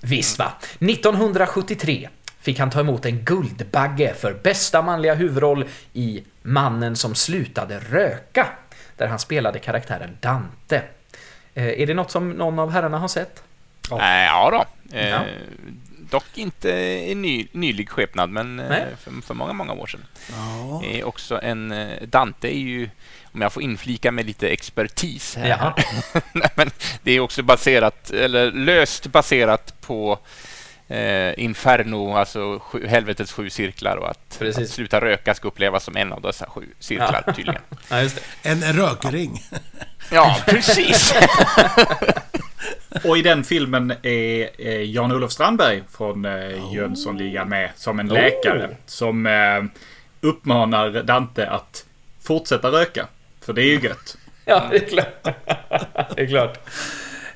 Visst 0.00 0.38
va. 0.38 0.52
1973 0.78 2.08
fick 2.40 2.58
han 2.58 2.70
ta 2.70 2.80
emot 2.80 3.06
en 3.06 3.24
Guldbagge 3.24 4.14
för 4.14 4.34
bästa 4.42 4.82
manliga 4.82 5.14
huvudroll 5.14 5.64
i 5.92 6.24
Mannen 6.42 6.96
som 6.96 7.14
slutade 7.14 7.78
röka, 7.78 8.46
där 8.96 9.06
han 9.06 9.18
spelade 9.18 9.58
karaktären 9.58 10.16
Dante. 10.20 10.82
Eh, 11.54 11.80
är 11.80 11.86
det 11.86 11.94
något 11.94 12.10
som 12.10 12.30
någon 12.30 12.58
av 12.58 12.70
herrarna 12.70 12.98
har 12.98 13.08
sett? 13.08 13.42
Oh. 13.90 14.02
Äh, 14.02 14.24
ja 14.24 14.50
då. 14.50 14.64
Eh, 14.96 15.08
ja. 15.08 15.20
Dock 16.10 16.38
inte 16.38 16.70
i 16.70 17.14
ny, 17.14 17.48
nylig 17.52 17.88
skepnad, 17.88 18.30
men 18.30 18.60
eh, 18.60 18.84
för, 19.00 19.22
för, 19.22 19.34
många, 19.34 19.52
många 19.52 19.72
år 19.72 19.86
sedan. 19.86 20.06
Ja. 20.30 20.84
Eh, 20.84 21.04
också 21.04 21.40
en, 21.42 21.72
eh, 21.72 22.02
Dante 22.02 22.48
är 22.48 22.58
ju, 22.58 22.90
om 23.32 23.40
jag 23.40 23.52
får 23.52 23.62
inflika 23.62 24.12
med 24.12 24.26
lite 24.26 24.48
expertis 24.48 25.36
här. 25.36 25.48
Ja. 25.48 25.76
men 26.54 26.70
det 27.02 27.12
är 27.12 27.20
också 27.20 27.42
baserat, 27.42 28.10
eller 28.10 28.52
löst 28.52 29.06
baserat 29.06 29.80
på 29.80 30.18
eh, 30.88 31.44
Inferno, 31.44 32.16
alltså 32.16 32.58
sju, 32.58 32.86
helvetets 32.86 33.32
sju 33.32 33.50
cirklar 33.50 33.96
och 33.96 34.10
att, 34.10 34.42
att, 34.42 34.68
sluta 34.68 35.00
röka 35.00 35.34
ska 35.34 35.48
upplevas 35.48 35.84
som 35.84 35.96
en 35.96 36.12
av 36.12 36.20
dessa 36.20 36.46
sju 36.46 36.66
cirklar 36.78 37.24
ja. 37.26 37.32
tydligen. 37.32 37.62
Ja, 37.88 38.08
en 38.42 38.72
rökring. 38.72 39.42
Ja, 40.10 40.36
precis. 40.46 41.14
Och 43.04 43.18
i 43.18 43.22
den 43.22 43.44
filmen 43.44 43.92
är 44.02 44.80
Jan-Olof 44.80 45.32
Strandberg 45.32 45.82
från 45.90 46.24
eh, 46.24 46.74
Jönssonligan 46.74 47.48
med 47.48 47.70
som 47.76 48.00
en 48.00 48.08
läkare. 48.08 48.66
Oh. 48.66 48.74
Som 48.86 49.26
eh, 49.26 49.64
uppmanar 50.20 51.02
Dante 51.02 51.46
att 51.46 51.84
fortsätta 52.22 52.68
röka. 52.68 53.06
För 53.40 53.52
det 53.52 53.62
är 53.62 53.66
ju 53.66 53.80
gött. 53.80 54.16
Ja, 54.46 54.68
det 54.70 54.76
är 54.76 54.88
klart. 54.88 55.24
det 56.16 56.22
är 56.22 56.26
klart. 56.26 56.58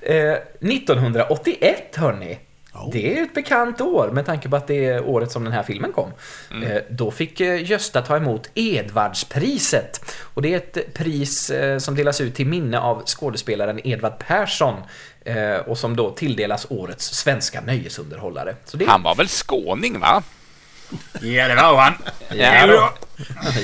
Eh, 0.01 0.33
1981, 0.33 1.97
hörni. 1.97 2.39
Oh. 2.79 2.91
Det 2.93 3.19
är 3.19 3.23
ett 3.23 3.35
bekant 3.35 3.81
år 3.81 4.11
med 4.13 4.27
tanke 4.27 4.49
på 4.49 4.57
att 4.57 4.67
det 4.67 4.85
är 4.85 5.05
året 5.05 5.33
som 5.33 5.45
den 5.45 5.53
här 5.53 5.63
filmen 5.63 5.93
kom. 5.93 6.13
Mm. 6.51 6.63
Eh, 6.71 6.83
då 6.91 7.11
fick 7.11 7.41
eh, 7.41 7.71
Gösta 7.71 8.03
ta 8.03 8.17
emot 8.17 8.51
Edvardspriset. 8.55 10.15
Och 10.35 10.43
det 10.43 10.53
är 10.53 10.57
ett 10.57 10.95
pris 10.95 11.51
eh, 11.51 11.79
som 11.79 11.95
delas 11.95 12.21
ut 12.21 12.35
till 12.35 12.47
minne 12.47 12.81
av 12.81 13.03
skådespelaren 13.07 13.87
Edvard 13.87 14.19
Persson 14.19 14.75
och 15.67 15.79
som 15.79 15.97
då 15.97 16.11
tilldelas 16.11 16.67
årets 16.71 17.15
svenska 17.15 17.61
nöjesunderhållare. 17.61 18.55
Det... 18.73 18.85
Han 18.85 19.03
var 19.03 19.15
väl 19.15 19.29
skåning, 19.29 20.01
va? 20.01 20.23
Ja, 21.21 21.49
det 21.49 21.55
var 21.55 21.83
han. 21.83 21.95
Ja, 22.29 22.67
då. 22.67 22.91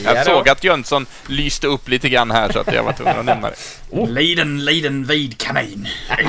Jag 0.05 0.27
såg 0.27 0.49
att 0.49 0.65
Jönsson 0.65 1.07
lyste 1.27 1.67
upp 1.67 1.89
lite 1.89 2.09
grann 2.09 2.31
här 2.31 2.53
så 2.53 2.59
att 2.59 2.73
jag 2.73 2.83
var 2.83 2.93
tvungen 2.93 3.19
att 3.19 3.25
nämna 3.25 3.49
det. 3.49 3.57
Oh. 3.91 4.11
Liden, 4.11 4.65
liden 4.65 5.05
vid 5.05 5.39
kanin. 5.39 5.89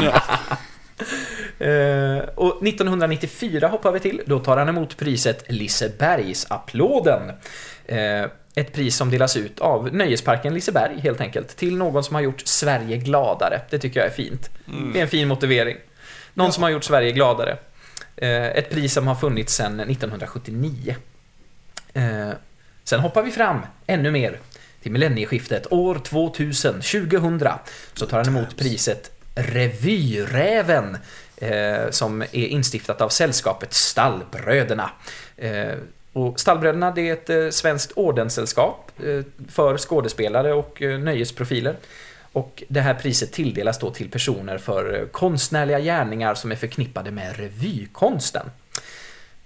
Uh, 1.62 2.20
och 2.36 2.68
1994 2.68 3.68
hoppar 3.68 3.91
vi 3.91 4.00
till. 4.00 4.22
Då 4.26 4.39
tar 4.39 4.58
han 4.58 4.70
emot 4.70 4.98
priset 4.98 5.44
Lisebergsapplåden. 5.48 7.30
Uh, 7.91 8.26
ett 8.56 8.74
pris 8.74 8.96
som 8.96 9.10
delas 9.10 9.38
ut 9.38 9.60
av 9.60 9.94
Nöjesparken 9.94 10.54
Liseberg 10.54 11.00
helt 11.00 11.22
enkelt. 11.22 11.58
Till 11.58 11.78
någon 11.78 12.04
som 12.04 12.15
har 12.15 12.22
gjort 12.22 12.41
Sverige 12.46 12.98
gladare. 12.98 13.62
Det 13.70 13.80
tycker 13.80 14.00
jag 14.00 14.08
är 14.08 14.13
fint. 14.13 14.50
Mm. 14.68 14.94
Det 14.94 15.00
är 15.00 15.04
en 15.04 15.10
fin 15.10 15.28
motivering. 15.28 15.78
Någon 16.34 16.46
ja. 16.46 16.52
som 16.52 16.63
har 16.63 16.70
gjort 16.70 16.84
Sverige 16.84 17.12
gladare. 17.12 17.58
Uh, 18.22 18.28
ett 18.30 18.70
pris 18.70 18.94
som 18.94 19.08
har 19.08 19.15
funnits 19.15 19.54
sedan 19.54 19.80
1979. 19.80 20.96
Sen 22.84 23.00
hoppar 23.00 23.24
vi 23.24 23.32
fram 23.32 23.62
ännu 23.88 24.12
mer 24.12 24.39
till 24.82 24.91
millennieskiftet, 24.91 25.72
år 25.72 25.96
2000, 25.96 26.82
2000, 26.82 27.39
så 27.94 28.06
tar 28.06 28.18
han 28.18 28.28
emot 28.28 28.58
priset 28.58 29.12
Revyräven 29.36 30.98
eh, 31.38 31.89
som 31.89 32.21
är 32.21 32.34
instiftat 32.34 33.02
av 33.02 33.10
sällskapet 33.10 33.74
Stallbröderna. 33.74 34.91
Eh, 35.38 35.74
och 36.13 36.39
Stallbröderna 36.39 36.91
det 36.91 37.10
är 37.10 37.13
ett 37.13 37.30
eh, 37.30 37.50
svenskt 37.50 37.91
ordenssällskap 37.91 38.91
eh, 39.04 39.21
för 39.50 39.78
skådespelare 39.78 40.54
och 40.54 40.82
eh, 40.82 41.00
nöjesprofiler. 41.00 41.76
Och 42.32 42.63
det 42.67 42.82
här 42.82 42.93
priset 42.93 43.34
tilldelas 43.34 43.80
då 43.80 43.91
till 43.91 44.10
personer 44.10 44.58
för 44.58 45.00
eh, 45.00 45.08
konstnärliga 45.08 45.80
gärningar 45.80 46.36
som 46.36 46.52
är 46.52 46.56
förknippade 46.56 47.12
med 47.12 47.38
revykonsten. 47.38 48.50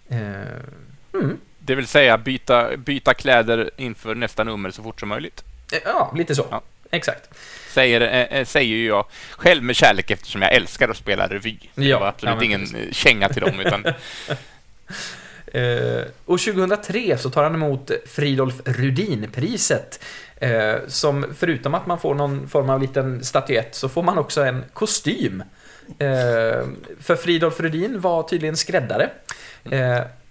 Mm. 0.10 1.38
Det 1.60 1.76
vill 1.76 1.88
säga 1.88 2.18
byta, 2.18 2.78
byta 2.78 3.14
kläder 3.14 3.72
inför 3.78 4.16
nästa 4.16 4.44
nummer 4.44 4.72
så 4.72 4.84
fort 4.84 5.00
som 5.00 5.10
möjligt. 5.10 5.44
Ja, 5.86 6.14
lite 6.16 6.36
så. 6.36 6.46
Ja. 6.52 6.62
Exakt. 6.92 7.30
Säger, 7.74 8.28
eh, 8.32 8.46
säger 8.46 8.76
ju 8.76 8.86
jag 8.88 9.06
själv 9.38 9.64
med 9.64 9.76
kärlek 9.76 10.12
eftersom 10.12 10.42
jag 10.42 10.54
älskar 10.54 10.90
att 10.90 10.98
spela 10.98 11.28
revy. 11.28 11.58
Det 11.76 11.86
Ja, 11.86 12.00
var 12.00 12.08
absolut 12.08 12.36
ja, 12.40 12.44
ingen 12.44 12.60
precis. 12.62 12.76
eh, 12.78 12.92
känga 12.92 13.30
till 13.30 13.42
dem, 13.42 13.60
utan 13.60 13.86
Eh, 15.54 16.02
och 16.26 16.40
2003 16.40 17.18
så 17.18 17.30
tar 17.30 17.44
han 17.44 17.56
emot 17.56 17.92
Fridolf 18.08 18.56
Rudin-priset. 18.66 20.04
Eh, 20.36 20.76
som 20.88 21.26
förutom 21.38 21.74
att 21.76 21.88
man 21.88 22.00
får 22.00 22.16
någon 22.16 22.50
form 22.50 22.70
av 22.70 22.82
liten 22.82 23.24
statyett 23.24 23.76
så 23.76 23.90
får 23.90 24.04
man 24.04 24.18
också 24.18 24.42
en 24.44 24.64
kostym. 24.74 25.44
Eh, 26.00 26.68
för 27.02 27.16
Fridolf 27.16 27.60
Rudin 27.60 28.02
var 28.02 28.24
tydligen 28.24 28.58
skräddare. 28.58 29.10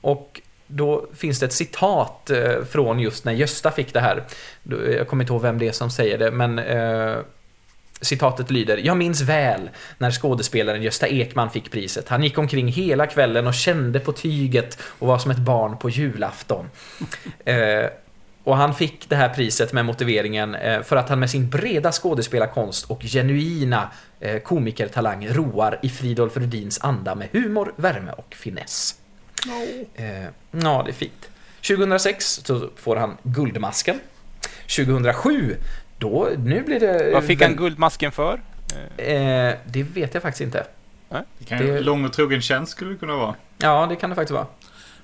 Och 0.01 0.41
då 0.69 1.07
finns 1.15 1.41
det 1.41 1.47
ett 1.47 1.53
citat 1.53 2.31
eh, 2.31 2.65
från 2.71 3.01
just 3.01 3.25
när 3.25 3.33
Gösta 3.33 3.71
fick 3.71 3.93
det 3.95 4.01
här. 4.01 4.25
Eh, 4.71 4.91
jag 4.91 5.09
kommer 5.09 5.25
inte 5.25 5.33
ihåg 5.33 5.43
vem 5.43 5.59
det 5.59 5.69
är 5.69 5.73
som 5.73 5.91
säger 5.91 6.19
det, 6.19 6.31
men 6.31 6.59
eh, 6.59 7.17
Citatet 8.01 8.51
lyder 8.51 8.77
Jag 8.77 8.97
minns 8.97 9.21
väl 9.21 9.71
när 9.99 10.11
skådespelaren 10.11 10.83
Gösta 10.83 11.07
Ekman 11.07 11.51
fick 11.51 11.71
priset. 11.71 12.09
Han 12.09 12.23
gick 12.23 12.39
omkring 12.39 12.69
hela 12.69 13.07
kvällen 13.07 13.47
och 13.47 13.55
kände 13.55 14.01
på 14.01 14.13
tyget 14.13 14.79
och 14.83 15.09
var 15.09 15.19
som 15.19 15.31
ett 15.31 15.39
barn 15.39 15.79
på 15.79 15.91
julafton. 15.91 16.71
eh, 17.45 17.87
och 18.45 18.57
han 18.57 18.75
fick 18.75 19.09
det 19.09 19.17
här 19.17 19.29
priset 19.29 19.73
med 19.73 19.85
motiveringen 19.85 20.55
eh, 20.55 20.83
för 20.83 20.97
att 20.97 21.09
han 21.09 21.21
med 21.21 21.31
sin 21.31 21.49
breda 21.49 21.93
skådespelarkonst 21.93 22.91
och 22.91 23.03
genuina 23.03 23.91
eh, 24.21 24.39
komikertalang 24.39 25.29
roar 25.29 25.79
i 25.83 25.89
Fridolf 25.89 26.37
Rudins 26.37 26.79
anda 26.83 27.15
med 27.15 27.29
humor, 27.33 27.75
värme 27.77 28.13
och 28.13 28.35
finess. 28.35 28.95
Eh, 29.95 30.25
ja, 30.51 30.83
det 30.85 30.91
är 30.91 30.93
fint. 30.93 31.29
2006 31.69 32.41
så 32.45 32.71
får 32.77 32.97
han 32.97 33.17
Guldmasken. 33.23 34.01
2007, 34.77 35.57
då, 35.99 36.29
nu 36.39 36.63
blir 36.63 36.81
det... 36.81 37.11
vad 37.13 37.25
fick 37.25 37.43
han 37.43 37.57
Guldmasken 37.57 38.13
för? 38.13 38.41
Eh, 38.97 39.53
det 39.67 39.83
vet 39.83 40.15
jag 40.15 40.23
faktiskt 40.23 40.41
inte. 40.41 40.67
Det 41.39 41.45
kan 41.45 41.59
ju, 41.59 41.73
Det- 41.73 41.81
Lång 41.81 42.05
och 42.05 42.13
trogen 42.13 42.43
tjänst 42.43 42.73
skulle 42.73 42.91
det 42.91 42.97
kunna 42.97 43.17
vara. 43.17 43.35
Ja, 43.59 43.87
det 43.91 43.97
kan 43.97 44.11
det 44.11 44.17
faktiskt 44.17 44.33
vara. 44.35 44.47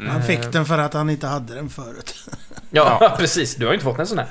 Han 0.08 0.22
fick 0.22 0.52
den 0.52 0.64
för 0.66 0.78
att 0.78 0.94
han 0.94 1.10
inte 1.10 1.26
hade 1.26 1.54
den 1.54 1.68
förut. 1.70 2.14
Ja, 2.70 3.14
precis. 3.18 3.54
Du 3.54 3.64
har 3.66 3.72
ju 3.72 3.74
inte 3.74 3.84
fått 3.84 3.98
en 3.98 4.06
sån 4.06 4.18
här. 4.18 4.28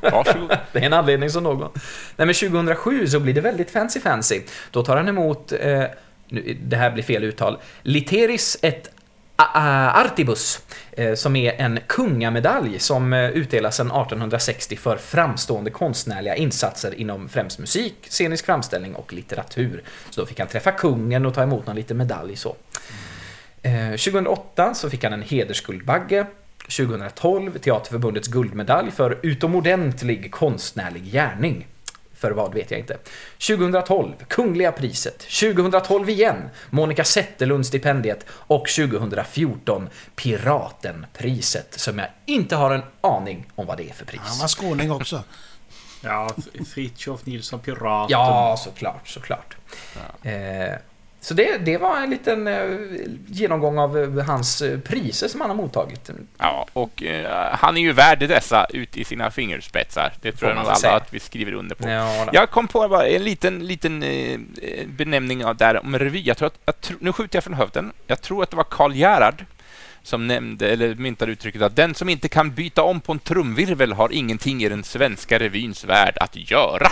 Varsågod. 0.12 0.50
Det 0.72 0.78
är 0.78 0.82
en 0.82 0.92
anledning 0.92 1.30
som 1.30 1.42
någon. 1.42 1.70
Nej, 2.16 2.26
men 2.26 2.34
2007 2.34 3.06
så 3.06 3.20
blir 3.20 3.34
det 3.34 3.40
väldigt 3.40 3.70
fancy 3.70 4.00
fancy. 4.00 4.42
Då 4.70 4.84
tar 4.84 4.96
han 4.96 5.08
emot, 5.08 5.52
eh, 5.60 5.82
nu, 6.28 6.58
det 6.62 6.76
här 6.76 6.90
blir 6.90 7.02
fel 7.04 7.24
uttal, 7.24 7.58
Literis 7.82 8.56
et 8.62 8.90
Artibus, 9.42 10.62
eh, 10.92 11.14
som 11.14 11.36
är 11.36 11.52
en 11.52 11.78
kungamedalj 11.86 12.78
som 12.78 13.12
eh, 13.12 13.30
utdelas 13.30 13.76
sedan 13.76 13.86
1860 13.86 14.76
för 14.76 14.96
framstående 14.96 15.70
konstnärliga 15.70 16.36
insatser 16.36 16.94
inom 16.94 17.28
främst 17.28 17.58
musik, 17.58 17.94
scenisk 18.10 18.46
framställning 18.46 18.94
och 18.94 19.12
litteratur. 19.12 19.82
Så 20.10 20.20
då 20.20 20.26
fick 20.26 20.38
han 20.38 20.48
träffa 20.48 20.72
kungen 20.72 21.26
och 21.26 21.34
ta 21.34 21.42
emot 21.42 21.66
någon 21.66 21.76
liten 21.76 21.96
medalj 21.96 22.36
så. 22.36 22.56
Eh, 23.62 23.90
2008 23.90 24.74
så 24.74 24.90
fick 24.90 25.04
han 25.04 25.12
en 25.12 25.22
hedersguldbagge. 25.22 26.26
2012 26.62 27.58
Teaterförbundets 27.58 28.28
guldmedalj 28.28 28.90
för 28.90 29.18
utomordentlig 29.22 30.30
konstnärlig 30.32 31.04
gärning. 31.12 31.66
För 32.18 32.30
vad 32.30 32.54
vet 32.54 32.70
jag 32.70 32.80
inte. 32.80 32.96
2012 33.46 34.12
Kungliga 34.28 34.72
priset. 34.72 35.18
2012 35.18 36.10
igen 36.10 36.48
Monica 36.70 37.02
Zetterlund-stipendiet. 37.02 38.26
Och 38.28 38.68
2014 38.68 39.88
Piratenpriset 40.16 41.74
som 41.80 41.98
jag 41.98 42.08
inte 42.26 42.56
har 42.56 42.74
en 42.74 42.82
aning 43.00 43.46
om 43.54 43.66
vad 43.66 43.76
det 43.76 43.90
är 43.90 43.94
för 43.94 44.04
pris. 44.04 44.20
Han 44.24 44.38
var 44.38 44.48
skåning 44.48 44.90
också. 44.90 45.22
Ja, 46.00 46.30
Fritiof 46.74 47.26
Nilsson 47.26 47.60
Piraten. 47.60 48.10
Ja, 48.10 48.56
såklart, 48.58 49.08
såklart. 49.08 49.56
Eh, 50.22 50.78
så 51.20 51.34
det, 51.34 51.58
det 51.58 51.78
var 51.78 51.96
en 51.96 52.10
liten 52.10 52.46
eh, 52.46 52.64
genomgång 53.26 53.78
av 53.78 53.98
eh, 53.98 54.24
hans 54.24 54.62
eh, 54.62 54.78
priser 54.78 55.28
som 55.28 55.40
han 55.40 55.50
har 55.50 55.56
mottagit. 55.56 56.10
Ja, 56.38 56.66
och 56.72 57.02
eh, 57.02 57.50
han 57.52 57.76
är 57.76 57.80
ju 57.80 57.92
värd 57.92 58.18
dessa 58.18 58.66
ut 58.70 58.96
i 58.96 59.04
sina 59.04 59.30
fingerspetsar. 59.30 60.12
Det 60.20 60.32
tror 60.32 60.50
jag 60.50 60.56
nog 60.56 60.66
alla 60.66 60.74
säga. 60.74 60.94
att 60.94 61.14
vi 61.14 61.20
skriver 61.20 61.52
under 61.52 61.74
på. 61.74 61.88
Ja. 61.88 62.28
Jag 62.32 62.50
kom 62.50 62.68
på 62.68 62.88
bara 62.88 63.06
en 63.06 63.24
liten, 63.24 63.66
liten 63.66 64.02
eh, 64.02 64.38
benämning 64.86 65.44
av 65.44 65.56
där 65.56 65.84
om 65.84 65.98
revy. 65.98 66.22
Jag 66.24 66.36
tror 66.36 66.46
att, 66.46 66.58
jag 66.64 66.80
tro, 66.80 66.96
nu 67.00 67.12
skjuter 67.12 67.36
jag 67.36 67.44
från 67.44 67.54
höften. 67.54 67.92
Jag 68.06 68.22
tror 68.22 68.42
att 68.42 68.50
det 68.50 68.56
var 68.56 68.64
Karl 68.64 68.94
Gerhard 68.94 69.44
som 70.08 70.26
nämnde, 70.26 70.68
eller 70.68 70.94
myntade 70.94 71.32
uttrycket 71.32 71.62
att 71.62 71.76
den 71.76 71.94
som 71.94 72.08
inte 72.08 72.28
kan 72.28 72.54
byta 72.54 72.82
om 72.82 73.00
på 73.00 73.12
en 73.12 73.18
trumvirvel 73.18 73.92
har 73.92 74.12
ingenting 74.12 74.62
i 74.62 74.68
den 74.68 74.84
svenska 74.84 75.38
revyns 75.38 75.84
värld 75.84 76.18
att 76.20 76.50
göra. 76.50 76.90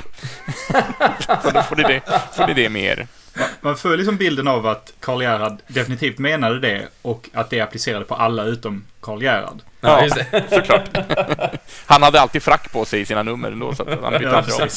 Så 1.42 1.50
då 1.50 1.62
får 1.62 1.76
ni 1.76 1.82
det, 1.82 2.00
får 2.36 2.46
ni 2.46 2.54
det 2.54 2.68
med 2.68 2.82
er. 2.82 3.06
Man 3.60 3.76
får 3.76 3.96
liksom 3.96 4.16
bilden 4.16 4.48
av 4.48 4.66
att 4.66 4.92
Karl 5.00 5.22
Gerhard 5.22 5.58
definitivt 5.66 6.18
menade 6.18 6.60
det 6.60 6.88
och 7.02 7.28
att 7.32 7.50
det 7.50 7.60
applicerade 7.60 8.04
på 8.04 8.14
alla 8.14 8.44
utom 8.44 8.84
Karl 9.00 9.22
Gerhard. 9.22 9.60
Ja, 9.80 10.02
just 10.02 10.16
det. 10.16 10.44
såklart. 10.50 10.88
Han 11.86 12.02
hade 12.02 12.20
alltid 12.20 12.42
frack 12.42 12.72
på 12.72 12.84
sig 12.84 13.00
i 13.00 13.06
sina 13.06 13.22
nummer 13.22 13.52
ändå, 13.52 13.74
så 13.74 13.82
att 13.82 14.02
han 14.02 14.12
bytte 14.12 14.24
Ja, 14.24 14.36
aldrig 14.36 14.60
om. 14.60 14.68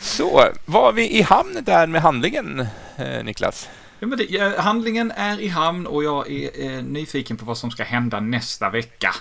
Så, 0.00 0.44
var 0.64 0.92
vi 0.92 1.18
i 1.18 1.22
hamn 1.22 1.58
där 1.62 1.86
med 1.86 2.02
handlingen, 2.02 2.66
eh, 2.96 3.24
Niklas? 3.24 3.68
Ja, 4.04 4.08
men 4.08 4.18
det, 4.18 4.58
handlingen 4.58 5.10
är 5.10 5.40
i 5.40 5.48
hamn 5.48 5.86
och 5.86 6.04
jag 6.04 6.30
är 6.30 6.50
eh, 6.64 6.82
nyfiken 6.82 7.36
på 7.36 7.44
vad 7.44 7.58
som 7.58 7.70
ska 7.70 7.84
hända 7.84 8.20
nästa 8.20 8.70
vecka. 8.70 9.14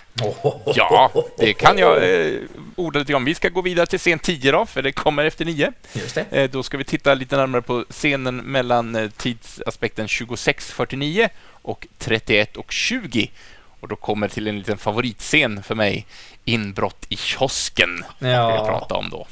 Ja, 0.66 1.12
det 1.38 1.54
kan 1.54 1.78
jag 1.78 2.26
eh, 2.26 2.34
orda 2.76 3.00
lite 3.00 3.14
om. 3.14 3.26
Vi 3.26 3.36
ska 3.36 3.50
gå 3.50 3.62
vidare 3.62 3.86
till 3.86 4.00
scen 4.00 4.20
10 4.20 4.52
då, 4.52 4.66
för 4.66 4.82
det 4.82 4.92
kommer 4.92 5.26
efter 5.26 5.46
9. 5.46 5.72
Just 5.94 6.16
det. 6.16 6.26
Eh, 6.32 6.50
då 6.50 6.64
ska 6.64 6.78
vi 6.78 6.84
titta 6.84 7.14
lite 7.14 7.38
närmare 7.38 7.62
på 7.62 7.86
scenen 7.90 8.38
mellan 8.38 8.96
eh, 8.96 9.10
tidsaspekten 9.10 10.08
26.49 10.08 11.30
och 11.46 11.88
31 11.98 12.58
och 12.58 12.72
20. 12.72 13.32
Och 13.80 13.88
då 13.88 13.96
kommer 13.96 14.28
till 14.28 14.48
en 14.48 14.58
liten 14.58 14.78
favoritscen 14.78 15.64
för 15.64 15.76
mig, 15.76 16.06
inbrott 16.46 17.06
i 17.10 17.16
kiosken. 17.16 18.06
Ja. 18.20 18.28
Ja. 18.28 18.56
Jag 18.56 18.68
prata 18.68 18.96
om 18.96 19.10
då. 19.10 19.28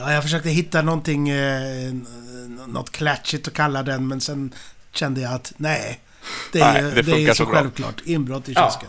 Ja, 0.00 0.12
jag 0.12 0.22
försökte 0.22 0.48
hitta 0.50 0.82
någonting, 0.82 1.28
eh, 1.28 1.92
något 2.66 2.90
klatschigt 2.92 3.48
att 3.48 3.54
kalla 3.54 3.82
den, 3.82 4.08
men 4.08 4.20
sen 4.20 4.54
kände 4.92 5.20
jag 5.20 5.32
att 5.32 5.52
nej. 5.56 6.00
Det 6.52 6.60
är, 6.60 6.82
Nej, 6.82 6.92
det 6.92 7.02
det 7.02 7.24
är 7.24 7.28
så 7.28 7.34
så 7.34 7.44
bra. 7.46 7.54
självklart. 7.54 8.00
Inbrott 8.04 8.48
i 8.48 8.52
Ja. 8.52 8.60
kiosken. 8.62 8.88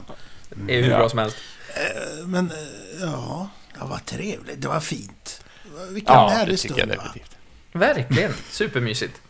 Det 0.68 0.78
är 0.80 0.84
hur 0.84 0.90
Ja. 0.92 0.98
bra 0.98 1.10
som 1.10 1.20
helst. 1.20 1.38
Eh, 1.70 2.26
Men 2.28 2.52
eh, 2.52 2.58
ja, 3.02 3.50
det 3.74 3.80
var 3.86 3.98
trevligt. 3.98 4.62
Det 4.62 4.68
var 4.68 4.80
fint. 4.80 5.44
Vilken 5.90 6.14
Ja, 6.16 6.30
det 6.30 6.36
härlig 6.36 6.60
stund 6.60 6.96
va? 6.98 7.14
Verkligen. 7.74 8.34
Supermysigt. 8.50 9.22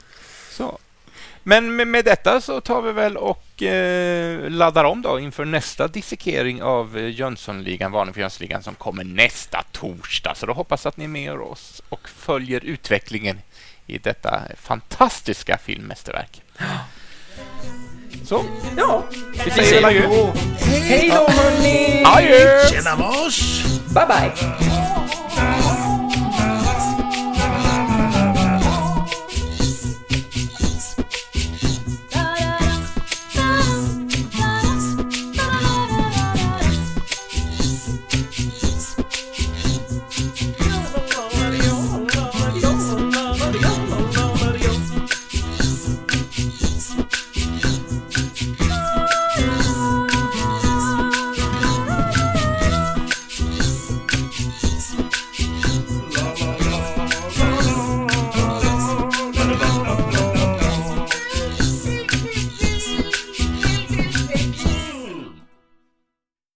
Så. 0.52 0.80
Men 1.44 1.76
med, 1.76 1.88
med 1.88 2.06
detta 2.06 2.42
så 2.42 2.62
tar 2.62 2.82
vi 2.82 2.92
väl 2.92 3.18
och 3.18 3.44
laddar 4.50 4.84
om 4.84 5.02
då 5.02 5.20
inför 5.20 5.46
nästa 5.46 5.88
dissekering 5.88 6.64
av 6.64 6.98
eh, 6.98 7.08
Jönssonligan, 7.10 7.92
varning 7.92 8.14
för 8.14 8.22
Jönssonligan, 8.22 8.64
som 8.64 8.76
kommer 8.76 9.04
nästa 9.04 9.64
torsdag. 9.72 10.36
Så 10.36 10.46
då 10.46 10.54
hoppas 10.54 10.86
att 10.86 10.98
ni 10.98 11.04
är 11.04 11.08
med 11.10 11.32
oss 11.32 11.82
och 11.90 12.10
följer 12.10 12.66
utvecklingen 12.66 13.42
i 13.88 13.98
detta 13.98 14.42
fantastiska 14.58 15.58
filmmästerverk. 15.58 16.42
Så, 18.26 18.44
Ja, 18.78 19.04
vi 19.46 19.52
säger 19.52 19.74
väl 19.74 19.86
adjö. 19.86 20.32
Hej 20.60 21.10
då 21.10 21.32
hörni! 21.32 22.04
Adjö! 22.06 22.66
Tjena 22.72 22.96
mors! 22.96 23.64
Bye 23.94 24.06
bye! 24.08 24.91